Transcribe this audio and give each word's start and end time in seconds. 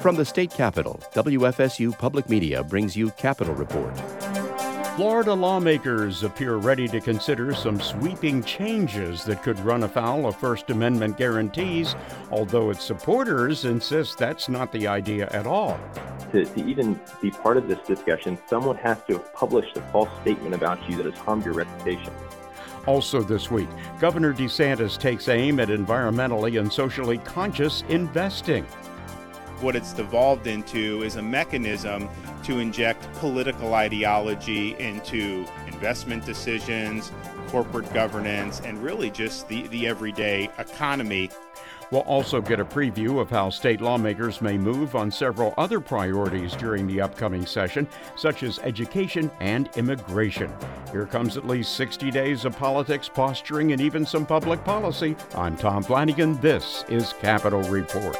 From 0.00 0.14
the 0.16 0.24
state 0.24 0.50
capitol, 0.50 1.00
WFSU 1.14 1.96
Public 1.98 2.28
Media 2.28 2.62
brings 2.62 2.96
you 2.96 3.10
Capitol 3.12 3.54
Report. 3.54 3.92
Florida 4.96 5.34
lawmakers 5.34 6.22
appear 6.22 6.56
ready 6.56 6.86
to 6.88 7.00
consider 7.00 7.54
some 7.54 7.80
sweeping 7.80 8.42
changes 8.44 9.24
that 9.24 9.42
could 9.42 9.58
run 9.60 9.82
afoul 9.82 10.26
of 10.26 10.36
First 10.36 10.70
Amendment 10.70 11.18
guarantees, 11.18 11.94
although 12.30 12.70
its 12.70 12.84
supporters 12.84 13.64
insist 13.64 14.16
that's 14.16 14.48
not 14.48 14.70
the 14.72 14.86
idea 14.86 15.28
at 15.32 15.46
all. 15.46 15.78
To, 16.32 16.44
to, 16.44 16.64
even 16.64 16.98
be 17.20 17.30
part 17.30 17.56
of 17.56 17.66
this 17.66 17.80
discussion, 17.86 18.38
someone 18.46 18.76
has 18.76 18.98
to 19.08 19.14
have 19.14 19.34
published 19.34 19.76
a 19.76 19.82
false 19.92 20.10
statement 20.22 20.54
about 20.54 20.88
you 20.88 20.96
that 20.96 21.06
has 21.06 21.18
harmed 21.18 21.44
your 21.44 21.54
reputation. 21.54 22.12
Also, 22.86 23.20
this 23.20 23.50
week, 23.50 23.68
Governor 23.98 24.32
DeSantis 24.32 24.96
takes 24.96 25.28
aim 25.28 25.58
at 25.58 25.68
environmentally 25.68 26.60
and 26.60 26.72
socially 26.72 27.18
conscious 27.18 27.82
investing. 27.88 28.64
What 29.60 29.74
it's 29.74 29.94
devolved 29.94 30.46
into 30.46 31.02
is 31.02 31.16
a 31.16 31.22
mechanism 31.22 32.10
to 32.44 32.58
inject 32.58 33.10
political 33.14 33.74
ideology 33.74 34.76
into 34.78 35.46
investment 35.66 36.26
decisions, 36.26 37.10
corporate 37.48 37.92
governance, 37.94 38.60
and 38.60 38.82
really 38.82 39.10
just 39.10 39.48
the, 39.48 39.66
the 39.68 39.86
everyday 39.86 40.50
economy. 40.58 41.30
We'll 41.90 42.02
also 42.02 42.40
get 42.40 42.60
a 42.60 42.64
preview 42.64 43.20
of 43.20 43.30
how 43.30 43.48
state 43.48 43.80
lawmakers 43.80 44.42
may 44.42 44.58
move 44.58 44.96
on 44.96 45.10
several 45.10 45.54
other 45.56 45.80
priorities 45.80 46.54
during 46.54 46.86
the 46.86 47.00
upcoming 47.00 47.46
session, 47.46 47.88
such 48.16 48.42
as 48.42 48.58
education 48.58 49.30
and 49.40 49.70
immigration. 49.76 50.52
Here 50.90 51.06
comes 51.06 51.36
at 51.36 51.46
least 51.46 51.76
60 51.76 52.10
days 52.10 52.44
of 52.44 52.58
politics, 52.58 53.08
posturing, 53.08 53.72
and 53.72 53.80
even 53.80 54.04
some 54.04 54.26
public 54.26 54.62
policy. 54.64 55.16
I'm 55.34 55.56
Tom 55.56 55.82
Flanagan. 55.82 56.40
This 56.40 56.84
is 56.88 57.14
Capitol 57.20 57.62
Report. 57.62 58.18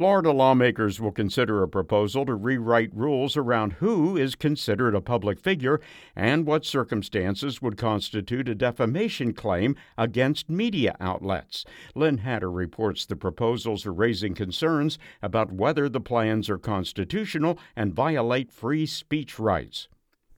Florida 0.00 0.32
lawmakers 0.32 0.98
will 0.98 1.12
consider 1.12 1.62
a 1.62 1.68
proposal 1.68 2.24
to 2.24 2.34
rewrite 2.34 2.88
rules 2.94 3.36
around 3.36 3.74
who 3.74 4.16
is 4.16 4.34
considered 4.34 4.94
a 4.94 5.00
public 5.02 5.38
figure 5.38 5.78
and 6.16 6.46
what 6.46 6.64
circumstances 6.64 7.60
would 7.60 7.76
constitute 7.76 8.48
a 8.48 8.54
defamation 8.54 9.34
claim 9.34 9.76
against 9.98 10.48
media 10.48 10.96
outlets. 11.00 11.66
Lynn 11.94 12.16
Hatter 12.16 12.50
reports 12.50 13.04
the 13.04 13.14
proposals 13.14 13.84
are 13.84 13.92
raising 13.92 14.34
concerns 14.34 14.98
about 15.20 15.52
whether 15.52 15.86
the 15.86 16.00
plans 16.00 16.48
are 16.48 16.56
constitutional 16.56 17.58
and 17.76 17.92
violate 17.92 18.50
free 18.50 18.86
speech 18.86 19.38
rights. 19.38 19.86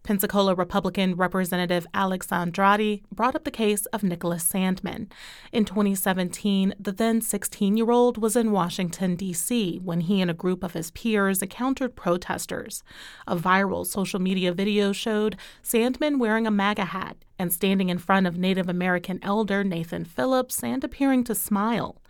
Pensacola 0.02 0.54
Republican 0.54 1.14
Representative 1.14 1.86
Alex 1.94 2.32
Andrade 2.32 3.02
brought 3.12 3.36
up 3.36 3.44
the 3.44 3.50
case 3.50 3.86
of 3.86 4.02
Nicholas 4.02 4.44
Sandmann. 4.44 5.10
In 5.52 5.64
2017, 5.64 6.74
the 6.78 6.92
then 6.92 7.20
16 7.20 7.76
year 7.76 7.90
old 7.90 8.18
was 8.18 8.34
in 8.34 8.50
Washington, 8.50 9.14
D.C., 9.14 9.78
when 9.82 10.00
he 10.00 10.20
and 10.20 10.30
a 10.30 10.34
group 10.34 10.64
of 10.64 10.72
his 10.72 10.90
peers 10.90 11.42
encountered 11.42 11.94
protesters. 11.94 12.82
A 13.26 13.36
viral 13.36 13.86
social 13.86 14.20
media 14.20 14.52
video 14.52 14.92
showed 14.92 15.36
Sandmann 15.62 16.18
wearing 16.18 16.46
a 16.46 16.50
MAGA 16.50 16.86
hat 16.86 17.16
and 17.38 17.52
standing 17.52 17.88
in 17.88 17.98
front 17.98 18.26
of 18.26 18.38
Native 18.38 18.68
American 18.68 19.18
elder 19.22 19.64
Nathan 19.64 20.04
Phillips 20.04 20.62
and 20.62 20.82
appearing 20.84 21.24
to 21.24 21.34
smile. 21.34 22.00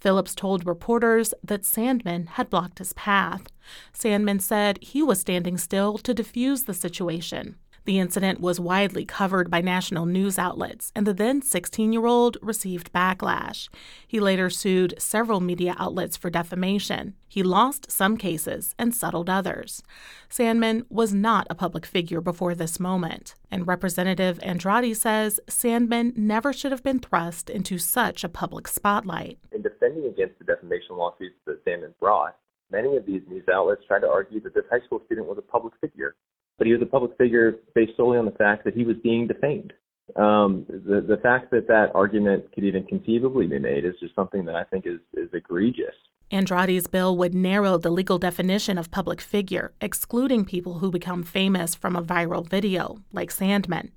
Phillips 0.00 0.34
told 0.34 0.66
reporters 0.66 1.34
that 1.44 1.62
Sandmann 1.62 2.26
had 2.26 2.50
blocked 2.50 2.78
his 2.78 2.92
path. 2.94 3.46
Sandmann 3.92 4.40
said 4.40 4.78
he 4.82 5.02
was 5.02 5.20
standing 5.20 5.58
still 5.58 5.98
to 5.98 6.14
defuse 6.14 6.64
the 6.66 6.74
situation. 6.74 7.56
The 7.84 7.98
incident 7.98 8.40
was 8.40 8.60
widely 8.60 9.04
covered 9.04 9.50
by 9.50 9.60
national 9.60 10.06
news 10.06 10.38
outlets, 10.38 10.92
and 10.94 11.06
the 11.06 11.14
then 11.14 11.40
16 11.42 11.92
year 11.92 12.06
old 12.06 12.36
received 12.42 12.92
backlash. 12.92 13.68
He 14.06 14.20
later 14.20 14.50
sued 14.50 14.94
several 14.98 15.40
media 15.40 15.74
outlets 15.78 16.16
for 16.16 16.30
defamation. 16.30 17.14
He 17.26 17.42
lost 17.42 17.90
some 17.90 18.16
cases 18.16 18.74
and 18.78 18.94
settled 18.94 19.30
others. 19.30 19.82
Sandmann 20.28 20.84
was 20.90 21.14
not 21.14 21.46
a 21.48 21.54
public 21.54 21.86
figure 21.86 22.20
before 22.20 22.54
this 22.54 22.78
moment, 22.80 23.34
and 23.50 23.66
Representative 23.66 24.38
Andrade 24.42 24.96
says 24.96 25.40
Sandmann 25.46 26.16
never 26.16 26.52
should 26.52 26.72
have 26.72 26.82
been 26.82 26.98
thrust 26.98 27.48
into 27.48 27.78
such 27.78 28.24
a 28.24 28.28
public 28.28 28.68
spotlight. 28.68 29.38
In 29.52 29.62
defending 29.62 30.06
against 30.06 30.38
the 30.38 30.44
defamation 30.44 30.96
lawsuits 30.96 31.36
that 31.46 31.64
Sandmann 31.64 31.94
brought, 31.98 32.36
many 32.70 32.96
of 32.96 33.06
these 33.06 33.22
news 33.28 33.44
outlets 33.52 33.82
tried 33.86 34.00
to 34.00 34.08
argue 34.08 34.40
that 34.40 34.54
this 34.54 34.64
high 34.70 34.84
school 34.84 35.00
student 35.06 35.26
was 35.26 35.38
a 35.38 35.42
public 35.42 35.74
figure 35.80 36.16
but 36.60 36.66
he 36.66 36.74
was 36.74 36.82
a 36.82 36.86
public 36.86 37.16
figure 37.16 37.56
based 37.74 37.96
solely 37.96 38.18
on 38.18 38.26
the 38.26 38.32
fact 38.32 38.64
that 38.64 38.74
he 38.74 38.84
was 38.84 38.96
being 39.02 39.26
defamed. 39.26 39.72
Um, 40.14 40.66
the 40.68 41.00
the 41.00 41.16
fact 41.22 41.50
that 41.52 41.66
that 41.68 41.90
argument 41.94 42.52
could 42.52 42.64
even 42.64 42.84
conceivably 42.84 43.46
be 43.46 43.58
made 43.58 43.86
is 43.86 43.94
just 43.98 44.14
something 44.14 44.44
that 44.44 44.54
I 44.54 44.64
think 44.64 44.86
is 44.86 45.00
is 45.14 45.30
egregious. 45.32 45.94
Andrade's 46.30 46.86
bill 46.86 47.16
would 47.16 47.34
narrow 47.34 47.78
the 47.78 47.90
legal 47.90 48.18
definition 48.18 48.76
of 48.76 48.90
public 48.90 49.22
figure, 49.22 49.72
excluding 49.80 50.44
people 50.44 50.80
who 50.80 50.90
become 50.90 51.22
famous 51.22 51.74
from 51.74 51.96
a 51.96 52.02
viral 52.02 52.46
video, 52.46 52.98
like 53.10 53.30
Sandmann. 53.30 53.90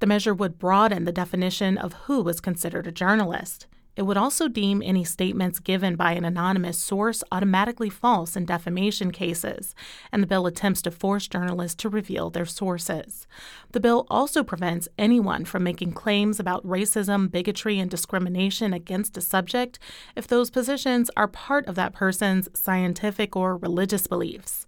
The 0.00 0.06
measure 0.06 0.34
would 0.34 0.58
broaden 0.58 1.04
the 1.04 1.12
definition 1.12 1.78
of 1.78 1.94
who 2.04 2.28
is 2.28 2.40
considered 2.40 2.86
a 2.86 2.92
journalist. 2.92 3.66
It 3.96 4.02
would 4.02 4.16
also 4.16 4.48
deem 4.48 4.82
any 4.82 5.04
statements 5.04 5.58
given 5.58 5.96
by 5.96 6.12
an 6.12 6.24
anonymous 6.24 6.78
source 6.78 7.22
automatically 7.32 7.90
false 7.90 8.36
in 8.36 8.44
defamation 8.44 9.10
cases, 9.10 9.74
and 10.12 10.22
the 10.22 10.26
bill 10.26 10.46
attempts 10.46 10.82
to 10.82 10.90
force 10.90 11.28
journalists 11.28 11.74
to 11.82 11.88
reveal 11.88 12.30
their 12.30 12.46
sources. 12.46 13.26
The 13.72 13.80
bill 13.80 14.06
also 14.08 14.42
prevents 14.42 14.88
anyone 14.98 15.44
from 15.44 15.64
making 15.64 15.92
claims 15.92 16.40
about 16.40 16.66
racism, 16.66 17.30
bigotry, 17.30 17.78
and 17.78 17.90
discrimination 17.90 18.72
against 18.72 19.16
a 19.16 19.20
subject 19.20 19.78
if 20.16 20.26
those 20.26 20.50
positions 20.50 21.10
are 21.16 21.28
part 21.28 21.66
of 21.66 21.74
that 21.74 21.92
person's 21.92 22.48
scientific 22.54 23.36
or 23.36 23.56
religious 23.56 24.06
beliefs. 24.06 24.66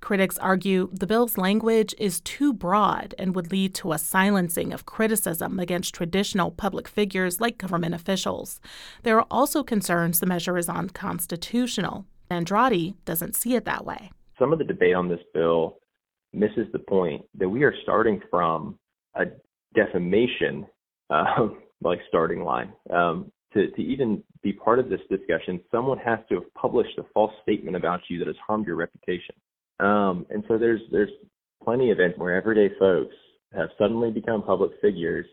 Critics 0.00 0.38
argue 0.38 0.88
the 0.92 1.06
bill's 1.06 1.36
language 1.36 1.94
is 1.98 2.20
too 2.20 2.52
broad 2.52 3.14
and 3.18 3.34
would 3.34 3.52
lead 3.52 3.74
to 3.76 3.92
a 3.92 3.98
silencing 3.98 4.72
of 4.72 4.86
criticism 4.86 5.58
against 5.58 5.94
traditional 5.94 6.50
public 6.50 6.88
figures 6.88 7.40
like 7.40 7.58
government 7.58 7.94
officials. 7.94 8.60
There 9.02 9.18
are 9.18 9.26
also 9.30 9.62
concerns 9.62 10.18
the 10.18 10.26
measure 10.26 10.56
is 10.56 10.68
unconstitutional. 10.68 12.06
Andrade 12.30 12.94
doesn't 13.04 13.36
see 13.36 13.54
it 13.54 13.64
that 13.66 13.84
way. 13.84 14.10
Some 14.38 14.52
of 14.52 14.58
the 14.58 14.64
debate 14.64 14.94
on 14.94 15.08
this 15.08 15.20
bill 15.34 15.76
misses 16.32 16.66
the 16.72 16.78
point 16.78 17.24
that 17.36 17.48
we 17.48 17.64
are 17.64 17.74
starting 17.82 18.22
from 18.30 18.78
a 19.14 19.24
defamation 19.74 20.66
uh, 21.10 21.48
like 21.82 21.98
starting 22.08 22.42
line. 22.42 22.72
Um, 22.90 23.30
to, 23.52 23.68
to 23.72 23.82
even 23.82 24.22
be 24.42 24.52
part 24.52 24.78
of 24.78 24.88
this 24.88 25.00
discussion, 25.10 25.60
someone 25.70 25.98
has 25.98 26.20
to 26.28 26.36
have 26.36 26.54
published 26.54 26.96
a 26.98 27.02
false 27.12 27.32
statement 27.42 27.76
about 27.76 28.00
you 28.08 28.18
that 28.18 28.28
has 28.28 28.36
harmed 28.46 28.66
your 28.66 28.76
reputation. 28.76 29.34
Um, 29.80 30.26
and 30.30 30.44
so 30.46 30.58
there's 30.58 30.80
there's 30.92 31.10
plenty 31.64 31.90
of 31.90 31.98
events 31.98 32.18
where 32.18 32.34
everyday 32.34 32.74
folks 32.78 33.14
have 33.54 33.70
suddenly 33.78 34.10
become 34.10 34.42
public 34.42 34.72
figures 34.80 35.26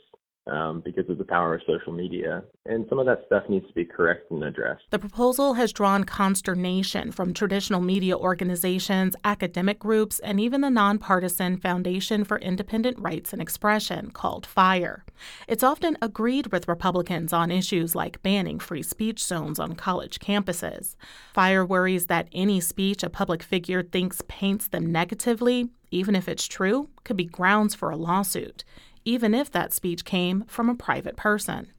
um, 0.50 0.82
because 0.84 1.10
of 1.10 1.18
the 1.18 1.24
power 1.24 1.56
of 1.56 1.62
social 1.68 1.94
media. 1.94 2.44
And 2.66 2.86
some 2.90 3.00
of 3.00 3.06
that 3.06 3.24
stuff 3.26 3.44
needs 3.50 3.68
to 3.68 3.74
be 3.74 3.86
corrected 3.86 4.32
and 4.32 4.44
addressed. 4.44 4.84
The 4.90 5.00
proposal 5.00 5.54
has 5.56 5.72
drawn 5.72 6.04
consternation 6.04 7.12
from 7.12 7.34
traditional 7.34 7.82
media 7.82 8.18
organizations, 8.18 9.16
academic 9.24 9.80
groups, 9.80 10.20
and 10.20 10.40
even 10.40 10.62
the 10.62 10.70
nonpartisan 10.70 11.58
Foundation 11.58 12.24
for 12.24 12.38
Independent 12.40 13.00
Rights 13.00 13.34
and 13.34 13.42
Expression, 13.42 14.12
called 14.12 14.46
FIRE. 14.46 15.06
It's 15.48 15.64
often 15.64 15.98
agreed 16.02 16.48
with 16.48 16.68
Republicans 16.68 17.34
on 17.34 17.52
issues 17.52 17.96
like 17.96 18.22
banning 18.22 18.60
free 18.60 18.84
speech 18.84 19.24
zones 19.24 19.60
on 19.60 19.76
college 19.76 20.20
campuses. 20.20 20.96
FIRE 21.34 21.66
worries 21.66 22.08
that 22.08 22.28
any 22.32 22.60
speech 22.60 23.04
a 23.04 23.10
public 23.10 23.44
figure 23.44 23.84
thinks 23.84 24.22
paints 24.28 24.68
them 24.68 24.92
negatively, 24.92 25.70
even 25.92 26.16
if 26.16 26.28
it's 26.28 26.48
true, 26.48 26.90
could 27.04 27.18
be 27.18 27.26
grounds 27.26 27.74
for 27.74 27.90
a 27.90 27.96
lawsuit 27.96 28.64
even 29.08 29.34
if 29.34 29.50
that 29.50 29.72
speech 29.72 30.04
came 30.04 30.44
from 30.48 30.70
a 30.70 30.76
private 30.76 31.16
person. 31.16 31.72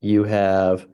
You 0.00 0.24
have 0.24 0.86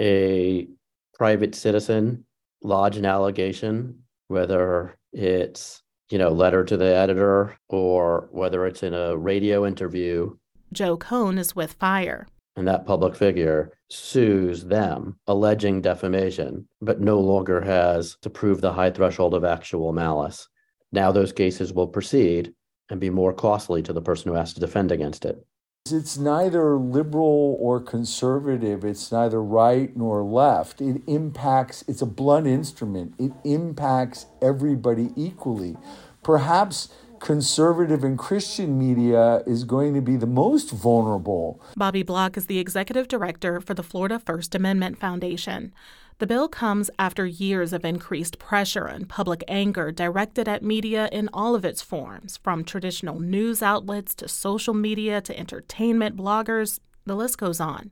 a 0.00 0.66
private 1.14 1.54
citizen 1.54 2.24
lodge 2.62 2.96
an 2.96 3.04
allegation, 3.04 4.02
whether 4.28 4.96
it's 5.12 5.82
you 6.10 6.16
know 6.16 6.30
letter 6.30 6.64
to 6.64 6.76
the 6.78 6.86
editor 6.86 7.54
or 7.68 8.28
whether 8.32 8.66
it's 8.66 8.82
in 8.82 8.94
a 8.94 9.14
radio 9.14 9.66
interview. 9.66 10.34
Joe 10.72 10.96
Cohn 10.96 11.36
is 11.36 11.54
with 11.54 11.74
Fire. 11.74 12.26
And 12.56 12.66
that 12.66 12.86
public 12.86 13.14
figure 13.14 13.72
sues 13.90 14.64
them, 14.64 15.18
alleging 15.26 15.82
defamation, 15.82 16.66
but 16.80 17.02
no 17.02 17.20
longer 17.20 17.60
has 17.60 18.16
to 18.22 18.30
prove 18.30 18.62
the 18.62 18.72
high 18.72 18.90
threshold 18.90 19.34
of 19.34 19.44
actual 19.44 19.92
malice. 19.92 20.48
Now 20.92 21.12
those 21.12 21.34
cases 21.34 21.74
will 21.74 21.88
proceed 21.88 22.54
and 22.88 23.00
be 23.00 23.10
more 23.10 23.32
costly 23.32 23.82
to 23.82 23.92
the 23.92 24.02
person 24.02 24.30
who 24.30 24.36
has 24.36 24.52
to 24.54 24.60
defend 24.60 24.92
against 24.92 25.24
it. 25.24 25.44
It's 25.88 26.18
neither 26.18 26.76
liberal 26.76 27.56
or 27.60 27.80
conservative. 27.80 28.84
It's 28.84 29.12
neither 29.12 29.40
right 29.40 29.96
nor 29.96 30.24
left. 30.24 30.80
It 30.80 31.02
impacts, 31.06 31.84
it's 31.86 32.02
a 32.02 32.06
blunt 32.06 32.48
instrument. 32.48 33.14
It 33.18 33.32
impacts 33.44 34.26
everybody 34.42 35.10
equally. 35.14 35.76
Perhaps 36.24 36.88
conservative 37.20 38.02
and 38.02 38.18
Christian 38.18 38.78
media 38.78 39.42
is 39.46 39.64
going 39.64 39.94
to 39.94 40.00
be 40.00 40.16
the 40.16 40.26
most 40.26 40.70
vulnerable. 40.70 41.60
Bobby 41.76 42.02
Block 42.02 42.36
is 42.36 42.46
the 42.46 42.58
executive 42.58 43.06
director 43.06 43.60
for 43.60 43.74
the 43.74 43.82
Florida 43.82 44.18
First 44.18 44.54
Amendment 44.54 44.98
Foundation. 44.98 45.72
The 46.18 46.26
bill 46.26 46.48
comes 46.48 46.88
after 46.98 47.26
years 47.26 47.74
of 47.74 47.84
increased 47.84 48.38
pressure 48.38 48.86
and 48.86 49.06
public 49.06 49.44
anger 49.48 49.92
directed 49.92 50.48
at 50.48 50.62
media 50.62 51.10
in 51.12 51.28
all 51.30 51.54
of 51.54 51.62
its 51.62 51.82
forms, 51.82 52.38
from 52.38 52.64
traditional 52.64 53.20
news 53.20 53.62
outlets 53.62 54.14
to 54.16 54.28
social 54.28 54.72
media 54.72 55.20
to 55.20 55.38
entertainment 55.38 56.16
bloggers. 56.16 56.80
The 57.04 57.14
list 57.14 57.36
goes 57.36 57.60
on. 57.60 57.90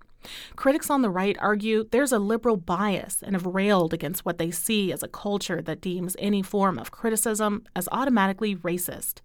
Critics 0.57 0.89
on 0.89 1.03
the 1.03 1.11
right 1.11 1.37
argue 1.39 1.87
there's 1.91 2.13
a 2.13 2.19
liberal 2.19 2.57
bias 2.57 3.23
and 3.23 3.37
have 3.37 3.45
railed 3.45 3.93
against 3.93 4.25
what 4.25 4.39
they 4.39 4.51
see 4.51 4.91
as 4.91 5.03
a 5.03 5.09
culture 5.09 5.61
that 5.61 5.83
deems 5.83 6.17
any 6.19 6.41
form 6.41 6.79
of 6.79 6.91
criticism 6.91 7.65
as 7.77 7.91
automatically 7.93 8.57
racist. 8.57 9.21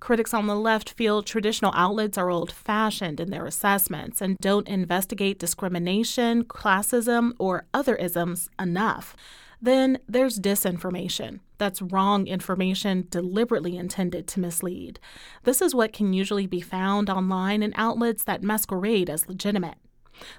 Critics 0.00 0.34
on 0.34 0.46
the 0.46 0.56
left 0.56 0.90
feel 0.90 1.22
traditional 1.22 1.72
outlets 1.74 2.18
are 2.18 2.30
old 2.30 2.52
fashioned 2.52 3.18
in 3.18 3.30
their 3.30 3.46
assessments 3.46 4.20
and 4.20 4.36
don't 4.38 4.68
investigate 4.68 5.38
discrimination, 5.38 6.44
classism, 6.44 7.32
or 7.38 7.66
other 7.72 7.96
isms 7.96 8.50
enough. 8.58 9.16
Then 9.60 9.98
there's 10.06 10.38
disinformation. 10.38 11.40
That's 11.58 11.80
wrong 11.80 12.26
information 12.26 13.06
deliberately 13.08 13.76
intended 13.76 14.26
to 14.28 14.40
mislead. 14.40 15.00
This 15.44 15.62
is 15.62 15.74
what 15.74 15.94
can 15.94 16.12
usually 16.12 16.46
be 16.46 16.60
found 16.60 17.08
online 17.08 17.62
in 17.62 17.72
outlets 17.74 18.22
that 18.24 18.42
masquerade 18.42 19.08
as 19.08 19.28
legitimate. 19.28 19.76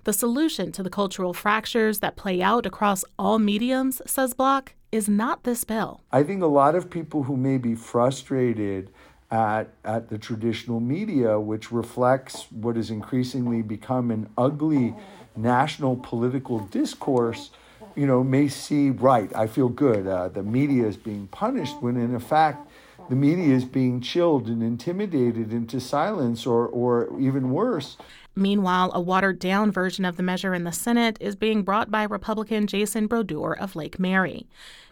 The 0.03 0.13
solution 0.13 0.71
to 0.73 0.83
the 0.83 0.89
cultural 0.89 1.33
fractures 1.33 1.99
that 1.99 2.15
play 2.15 2.41
out 2.41 2.65
across 2.65 3.03
all 3.17 3.39
mediums, 3.39 4.01
says 4.05 4.33
Block, 4.33 4.73
is 4.91 5.09
not 5.09 5.43
this 5.43 5.63
bill. 5.63 6.01
I 6.11 6.23
think 6.23 6.41
a 6.41 6.47
lot 6.47 6.75
of 6.75 6.89
people 6.89 7.23
who 7.23 7.35
may 7.35 7.57
be 7.57 7.75
frustrated 7.75 8.91
at, 9.29 9.69
at 9.83 10.09
the 10.09 10.17
traditional 10.17 10.79
media, 10.79 11.39
which 11.39 11.71
reflects 11.71 12.51
what 12.51 12.75
has 12.75 12.89
increasingly 12.89 13.61
become 13.61 14.11
an 14.11 14.29
ugly 14.37 14.95
national 15.35 15.97
political 15.97 16.59
discourse, 16.59 17.51
you 17.95 18.05
know, 18.07 18.23
may 18.23 18.47
see, 18.47 18.89
right, 18.89 19.33
I 19.35 19.47
feel 19.47 19.69
good, 19.69 20.07
uh, 20.07 20.29
the 20.29 20.43
media 20.43 20.87
is 20.87 20.97
being 20.97 21.27
punished, 21.27 21.81
when 21.81 21.97
in 21.97 22.19
fact, 22.19 22.69
the 23.09 23.15
media 23.15 23.55
is 23.55 23.63
being 23.63 24.01
chilled 24.01 24.47
and 24.47 24.61
intimidated 24.61 25.53
into 25.53 25.79
silence, 25.79 26.45
or, 26.45 26.67
or 26.67 27.19
even 27.19 27.51
worse, 27.51 27.97
Meanwhile, 28.37 28.91
a 28.93 29.01
watered 29.01 29.39
down 29.39 29.71
version 29.71 30.05
of 30.05 30.15
the 30.15 30.21
measure 30.21 30.53
in 30.53 30.63
the 30.63 30.71
Senate 30.71 31.17
is 31.19 31.35
being 31.35 31.63
brought 31.63 31.89
by 31.89 32.03
Republican 32.03 32.67
Jason 32.67 33.07
Brodeur 33.07 33.51
of 33.51 33.75
Lake 33.75 33.97
Mary. 33.97 34.45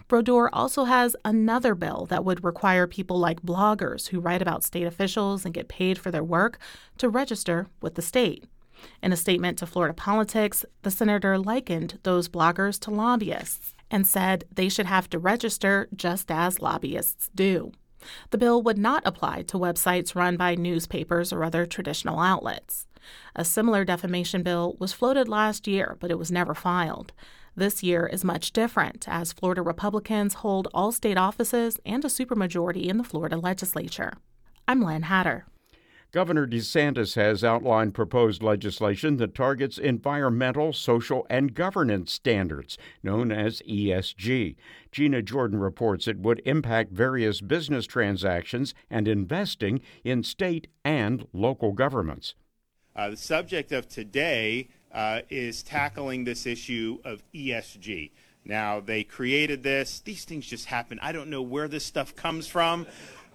Brodeur 0.08 0.50
also 0.54 0.84
has 0.84 1.16
another 1.26 1.74
bill 1.74 2.06
that 2.10 2.24
would 2.24 2.44
require 2.44 2.86
people 2.86 3.18
like 3.18 3.42
bloggers 3.42 4.10
who 4.10 4.20
write 4.20 4.42
about 4.42 4.64
state 4.64 4.86
officials 4.86 5.46
and 5.46 5.54
get 5.54 5.68
paid 5.68 5.98
for 5.98 6.12
their 6.12 6.24
work 6.24 6.60
to 7.00 7.10
register 7.10 7.68
with 7.82 7.96
the 7.96 8.02
state. 8.02 8.46
In 9.02 9.12
a 9.12 9.18
statement 9.18 9.58
to 9.60 9.66
Florida 9.66 9.94
Politics, 9.94 10.66
the 10.84 10.92
senator 10.92 11.38
likened 11.38 12.00
those 12.04 12.30
bloggers 12.30 12.80
to 12.82 12.92
lobbyists 12.92 13.74
and 13.90 14.06
said 14.06 14.44
they 14.54 14.70
should 14.70 14.86
have 14.86 15.10
to 15.10 15.20
register 15.20 15.88
just 15.96 16.30
as 16.30 16.62
lobbyists 16.62 17.30
do. 17.34 17.72
The 18.30 18.38
bill 18.38 18.62
would 18.62 18.78
not 18.78 19.02
apply 19.06 19.44
to 19.44 19.58
websites 19.58 20.14
run 20.14 20.38
by 20.38 20.56
newspapers 20.56 21.34
or 21.34 21.44
other 21.44 21.66
traditional 21.66 22.20
outlets. 22.20 22.86
A 23.36 23.46
similar 23.46 23.86
defamation 23.86 24.44
bill 24.44 24.76
was 24.80 24.94
floated 24.94 25.28
last 25.28 25.68
year, 25.68 25.98
but 26.00 26.12
it 26.12 26.20
was 26.20 26.32
never 26.32 26.54
filed. 26.54 27.14
This 27.58 27.82
year 27.82 28.06
is 28.06 28.26
much 28.26 28.52
different 28.52 29.08
as 29.08 29.32
Florida 29.32 29.62
Republicans 29.62 30.34
hold 30.36 30.68
all 30.74 30.92
state 30.92 31.18
offices 31.18 31.80
and 31.86 32.04
a 32.04 32.10
supermajority 32.10 32.88
in 32.88 32.98
the 32.98 33.04
Florida 33.06 33.38
legislature. 33.38 34.18
I'm 34.68 34.82
Lynn 34.82 35.04
Hatter. 35.04 35.46
Governor 36.12 36.48
DeSantis 36.48 37.16
has 37.16 37.46
outlined 37.46 37.94
proposed 37.94 38.44
legislation 38.44 39.16
that 39.18 39.34
targets 39.34 39.78
environmental, 39.78 40.74
social, 40.74 41.26
and 41.30 41.54
governance 41.54 42.12
standards, 42.12 42.78
known 43.02 43.32
as 43.32 43.62
ESG. 43.62 44.58
Gina 44.92 45.22
Jordan 45.22 45.60
reports 45.60 46.10
it 46.10 46.20
would 46.20 46.42
impact 46.46 46.92
various 46.92 47.40
business 47.40 47.86
transactions 47.86 48.74
and 48.90 49.08
investing 49.08 49.80
in 50.04 50.24
state 50.24 50.68
and 50.84 51.26
local 51.32 51.72
governments. 51.72 52.36
Uh, 52.96 53.10
the 53.10 53.18
subject 53.18 53.72
of 53.72 53.88
today 53.88 54.70
uh, 54.96 55.22
is 55.30 55.62
tackling 55.62 56.24
this 56.24 56.46
issue 56.48 57.00
of 57.04 57.22
ESG. 57.34 58.12
Now, 58.46 58.80
they 58.80 59.04
created 59.04 59.62
this. 59.62 60.00
These 60.00 60.24
things 60.24 60.48
just 60.48 60.66
happen. 60.66 61.00
I 61.02 61.12
don't 61.12 61.30
know 61.30 61.42
where 61.42 61.68
this 61.68 61.84
stuff 61.84 62.16
comes 62.16 62.48
from, 62.48 62.88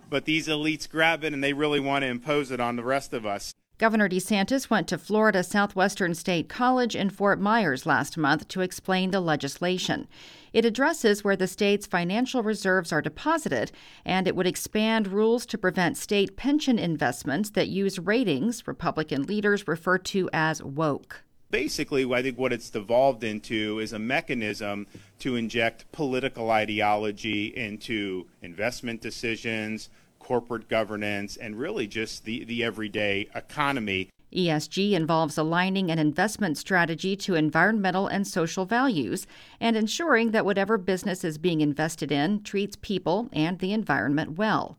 but 0.08 0.24
these 0.24 0.48
elites 0.48 0.88
grab 0.88 1.22
it 1.22 1.34
and 1.34 1.44
they 1.44 1.52
really 1.52 1.80
want 1.80 2.02
to 2.02 2.08
impose 2.08 2.50
it 2.50 2.60
on 2.60 2.76
the 2.76 2.84
rest 2.84 3.12
of 3.12 3.26
us. 3.26 3.52
Governor 3.76 4.08
DeSantis 4.10 4.68
went 4.68 4.88
to 4.88 4.98
Florida 4.98 5.42
Southwestern 5.42 6.14
State 6.14 6.50
College 6.50 6.94
in 6.94 7.08
Fort 7.08 7.40
Myers 7.40 7.86
last 7.86 8.18
month 8.18 8.46
to 8.48 8.60
explain 8.60 9.10
the 9.10 9.20
legislation. 9.20 10.06
It 10.52 10.66
addresses 10.66 11.24
where 11.24 11.36
the 11.36 11.46
state's 11.46 11.86
financial 11.86 12.42
reserves 12.42 12.92
are 12.92 13.00
deposited, 13.00 13.72
and 14.04 14.28
it 14.28 14.36
would 14.36 14.46
expand 14.46 15.08
rules 15.08 15.46
to 15.46 15.58
prevent 15.58 15.96
state 15.96 16.36
pension 16.36 16.78
investments 16.78 17.50
that 17.50 17.68
use 17.68 17.98
ratings 17.98 18.66
Republican 18.66 19.22
leaders 19.22 19.66
refer 19.66 19.96
to 19.98 20.28
as 20.32 20.62
woke. 20.62 21.22
Basically, 21.50 22.04
I 22.12 22.22
think 22.22 22.38
what 22.38 22.52
it's 22.52 22.70
devolved 22.70 23.24
into 23.24 23.80
is 23.80 23.92
a 23.92 23.98
mechanism 23.98 24.86
to 25.18 25.36
inject 25.36 25.90
political 25.90 26.50
ideology 26.50 27.46
into 27.56 28.26
investment 28.40 29.00
decisions, 29.00 29.90
corporate 30.20 30.68
governance, 30.68 31.36
and 31.36 31.58
really 31.58 31.88
just 31.88 32.24
the, 32.24 32.44
the 32.44 32.62
everyday 32.62 33.28
economy. 33.34 34.10
ESG 34.32 34.92
involves 34.92 35.36
aligning 35.36 35.90
an 35.90 35.98
investment 35.98 36.56
strategy 36.56 37.16
to 37.16 37.34
environmental 37.34 38.06
and 38.06 38.28
social 38.28 38.64
values 38.64 39.26
and 39.58 39.76
ensuring 39.76 40.30
that 40.30 40.44
whatever 40.44 40.78
business 40.78 41.24
is 41.24 41.36
being 41.36 41.60
invested 41.60 42.12
in 42.12 42.42
treats 42.42 42.76
people 42.76 43.28
and 43.32 43.58
the 43.58 43.72
environment 43.72 44.38
well. 44.38 44.78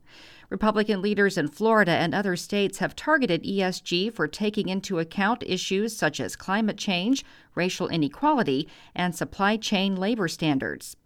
Republican 0.52 1.02
leaders 1.02 1.38
in 1.38 1.48
Florida 1.48 1.94
and 1.94 2.14
other 2.14 2.36
states 2.36 2.80
have 2.80 2.94
targeted 2.94 3.42
ESG 3.42 4.12
for 4.12 4.28
taking 4.28 4.68
into 4.68 5.00
account 5.00 5.44
issues 5.48 5.96
such 5.96 6.20
as 6.20 6.36
climate 6.36 6.78
change, 6.78 7.24
racial 7.56 7.88
inequality, 7.88 8.68
and 8.94 9.16
supply 9.16 9.56
chain 9.56 9.96
labor 9.96 10.28
standards. 10.28 10.98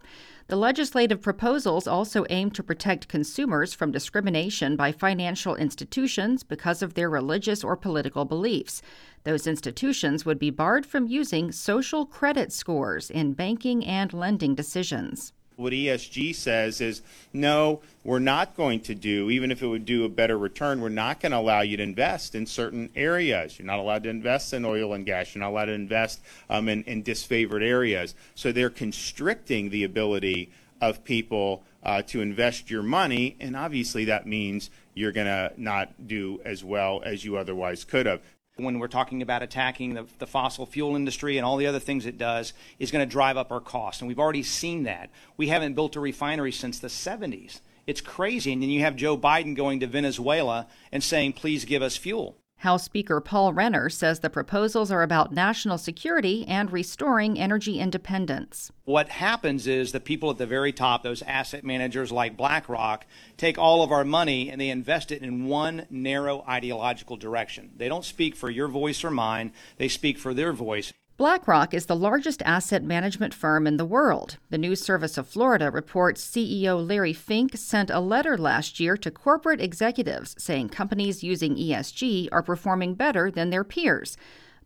The 0.47 0.55
legislative 0.55 1.21
proposals 1.21 1.85
also 1.85 2.25
aim 2.31 2.49
to 2.51 2.63
protect 2.63 3.07
consumers 3.07 3.75
from 3.75 3.91
discrimination 3.91 4.75
by 4.75 4.91
financial 4.91 5.55
institutions 5.55 6.41
because 6.41 6.81
of 6.81 6.95
their 6.95 7.09
religious 7.09 7.63
or 7.63 7.77
political 7.77 8.25
beliefs. 8.25 8.81
Those 9.25 9.45
institutions 9.45 10.25
would 10.25 10.39
be 10.39 10.49
barred 10.49 10.87
from 10.87 11.05
using 11.05 11.51
social 11.51 12.07
credit 12.07 12.51
scores 12.51 13.11
in 13.11 13.33
banking 13.33 13.85
and 13.85 14.11
lending 14.11 14.55
decisions. 14.55 15.33
What 15.55 15.73
ESG 15.73 16.35
says 16.35 16.81
is 16.81 17.01
no, 17.31 17.81
we're 18.03 18.19
not 18.19 18.55
going 18.55 18.81
to 18.81 18.95
do, 18.95 19.29
even 19.29 19.51
if 19.51 19.61
it 19.61 19.67
would 19.67 19.85
do 19.85 20.03
a 20.03 20.09
better 20.09 20.37
return, 20.37 20.81
we're 20.81 20.89
not 20.89 21.19
going 21.19 21.31
to 21.31 21.37
allow 21.37 21.61
you 21.61 21.77
to 21.77 21.83
invest 21.83 22.35
in 22.35 22.45
certain 22.45 22.89
areas. 22.95 23.57
You're 23.57 23.65
not 23.65 23.79
allowed 23.79 24.03
to 24.03 24.09
invest 24.09 24.53
in 24.53 24.65
oil 24.65 24.93
and 24.93 25.05
gas. 25.05 25.33
You're 25.33 25.43
not 25.43 25.51
allowed 25.51 25.65
to 25.65 25.73
invest 25.73 26.21
um, 26.49 26.67
in, 26.67 26.83
in 26.83 27.03
disfavored 27.03 27.63
areas. 27.63 28.15
So 28.35 28.51
they're 28.51 28.69
constricting 28.69 29.69
the 29.69 29.83
ability 29.83 30.51
of 30.81 31.03
people 31.03 31.63
uh, 31.83 32.01
to 32.01 32.21
invest 32.21 32.69
your 32.69 32.83
money, 32.83 33.37
and 33.39 33.55
obviously 33.55 34.05
that 34.05 34.25
means 34.25 34.69
you're 34.93 35.11
going 35.11 35.27
to 35.27 35.51
not 35.55 36.07
do 36.07 36.41
as 36.43 36.63
well 36.63 37.01
as 37.05 37.23
you 37.23 37.37
otherwise 37.37 37.83
could 37.83 38.07
have 38.07 38.21
when 38.57 38.79
we're 38.79 38.87
talking 38.87 39.21
about 39.21 39.43
attacking 39.43 39.95
the, 39.95 40.05
the, 40.19 40.27
fossil 40.27 40.65
fuel 40.65 40.95
industry 40.95 41.37
and 41.37 41.45
all 41.45 41.57
the 41.57 41.67
other 41.67 41.79
things 41.79 42.05
it 42.05 42.17
does 42.17 42.53
is 42.79 42.89
going 42.89 43.05
to 43.05 43.11
drive 43.11 43.35
up 43.35 43.51
our 43.51 43.59
costs. 43.59 44.01
And 44.01 44.07
we've 44.07 44.19
already 44.19 44.43
seen 44.43 44.83
that. 44.83 45.09
We 45.35 45.49
haven't 45.49 45.73
built 45.73 45.97
a 45.97 45.99
refinery 45.99 46.53
since 46.53 46.79
the 46.79 46.87
70s. 46.87 47.59
It's 47.85 47.99
crazy. 47.99 48.53
And 48.53 48.61
then 48.61 48.69
you 48.69 48.79
have 48.79 48.95
Joe 48.95 49.17
Biden 49.17 49.55
going 49.55 49.81
to 49.81 49.87
Venezuela 49.87 50.67
and 50.91 51.03
saying, 51.03 51.33
please 51.33 51.65
give 51.65 51.81
us 51.81 51.97
fuel. 51.97 52.37
House 52.65 52.83
Speaker 52.83 53.21
Paul 53.21 53.53
Renner 53.53 53.91
says 53.91 54.21
the 54.21 54.29
proposals 54.31 54.89
are 54.89 55.03
about 55.03 55.31
national 55.31 55.77
security 55.77 56.47
and 56.47 56.73
restoring 56.73 57.37
energy 57.37 57.79
independence. 57.79 58.71
What 58.85 59.09
happens 59.09 59.67
is 59.67 59.91
the 59.91 59.99
people 59.99 60.31
at 60.31 60.39
the 60.39 60.47
very 60.47 60.73
top, 60.73 61.03
those 61.03 61.21
asset 61.21 61.63
managers 61.63 62.11
like 62.11 62.35
BlackRock, 62.35 63.05
take 63.37 63.59
all 63.59 63.83
of 63.83 63.91
our 63.91 64.03
money 64.03 64.49
and 64.49 64.59
they 64.59 64.69
invest 64.69 65.11
it 65.11 65.21
in 65.21 65.45
one 65.45 65.85
narrow 65.91 66.43
ideological 66.49 67.17
direction. 67.17 67.69
They 67.77 67.87
don't 67.87 68.03
speak 68.03 68.35
for 68.35 68.49
your 68.49 68.67
voice 68.67 69.03
or 69.03 69.11
mine, 69.11 69.53
they 69.77 69.87
speak 69.87 70.17
for 70.17 70.33
their 70.33 70.51
voice. 70.51 70.91
BlackRock 71.17 71.73
is 71.73 71.85
the 71.85 71.95
largest 71.95 72.41
asset 72.41 72.83
management 72.83 73.33
firm 73.33 73.65
in 73.65 73.77
the 73.77 73.85
world. 73.85 74.37
The 74.49 74.57
News 74.57 74.81
Service 74.81 75.17
of 75.17 75.25
Florida 75.25 75.71
reports 75.71 76.27
CEO 76.27 76.85
Larry 76.85 77.13
Fink 77.13 77.55
sent 77.55 77.89
a 77.89 78.01
letter 78.01 78.37
last 78.37 78.81
year 78.81 78.97
to 78.97 79.09
corporate 79.09 79.61
executives 79.61 80.35
saying 80.37 80.69
companies 80.69 81.23
using 81.23 81.55
ESG 81.55 82.27
are 82.33 82.43
performing 82.43 82.95
better 82.95 83.31
than 83.31 83.49
their 83.49 83.63
peers. 83.63 84.17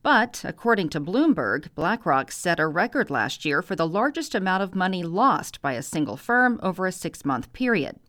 But, 0.02 0.44
according 0.44 0.90
to 0.90 1.00
Bloomberg, 1.00 1.68
BlackRock 1.76 2.32
set 2.32 2.60
a 2.60 2.66
record 2.66 3.12
last 3.12 3.46
year 3.46 3.62
for 3.62 3.76
the 3.76 3.88
largest 3.88 4.34
amount 4.34 4.64
of 4.64 4.74
money 4.74 5.04
lost 5.04 5.62
by 5.62 5.74
a 5.74 5.84
single 5.84 6.18
firm 6.18 6.60
over 6.64 6.88
a 6.88 6.92
six 6.92 7.24
month 7.24 7.54
period. 7.54 8.00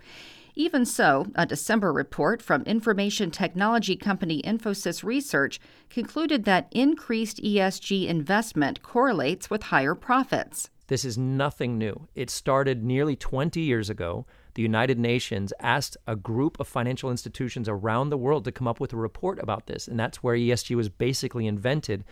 Even 0.61 0.85
so, 0.85 1.27
a 1.37 1.47
December 1.47 1.91
report 1.91 2.43
from 2.43 2.65
information 2.65 3.31
technology 3.31 3.97
company 3.97 4.43
Infosys 4.43 5.03
Research 5.03 5.59
concluded 5.89 6.45
that 6.45 6.69
increased 6.71 7.43
ESG 7.43 8.07
investment 8.07 8.83
correlates 8.83 9.49
with 9.49 9.63
higher 9.63 9.95
profits. 9.95 10.69
This 10.89 11.03
is 11.03 11.17
nothing 11.17 11.79
new. 11.79 12.09
It 12.15 12.29
started 12.29 12.85
nearly 12.85 13.17
20 13.17 13.59
years 13.59 13.89
ago. 13.89 14.27
The 14.53 14.61
United 14.61 14.99
Nations 14.99 15.55
asked 15.61 15.97
a 16.07 16.15
group 16.15 16.61
of 16.61 16.69
financial 16.69 17.11
institutions 17.11 17.67
around 17.67 18.11
the 18.11 18.19
world 18.19 18.45
to 18.45 18.53
come 18.53 18.69
up 18.69 18.81
with 18.81 18.93
a 18.93 18.99
report 18.99 19.39
about 19.43 19.67
this, 19.67 19.89
and 19.89 19.99
that's 19.99 20.23
where 20.23 20.37
ESG 20.37 20.77
was 20.77 20.91
basically 20.91 21.47
invented. 21.47 22.05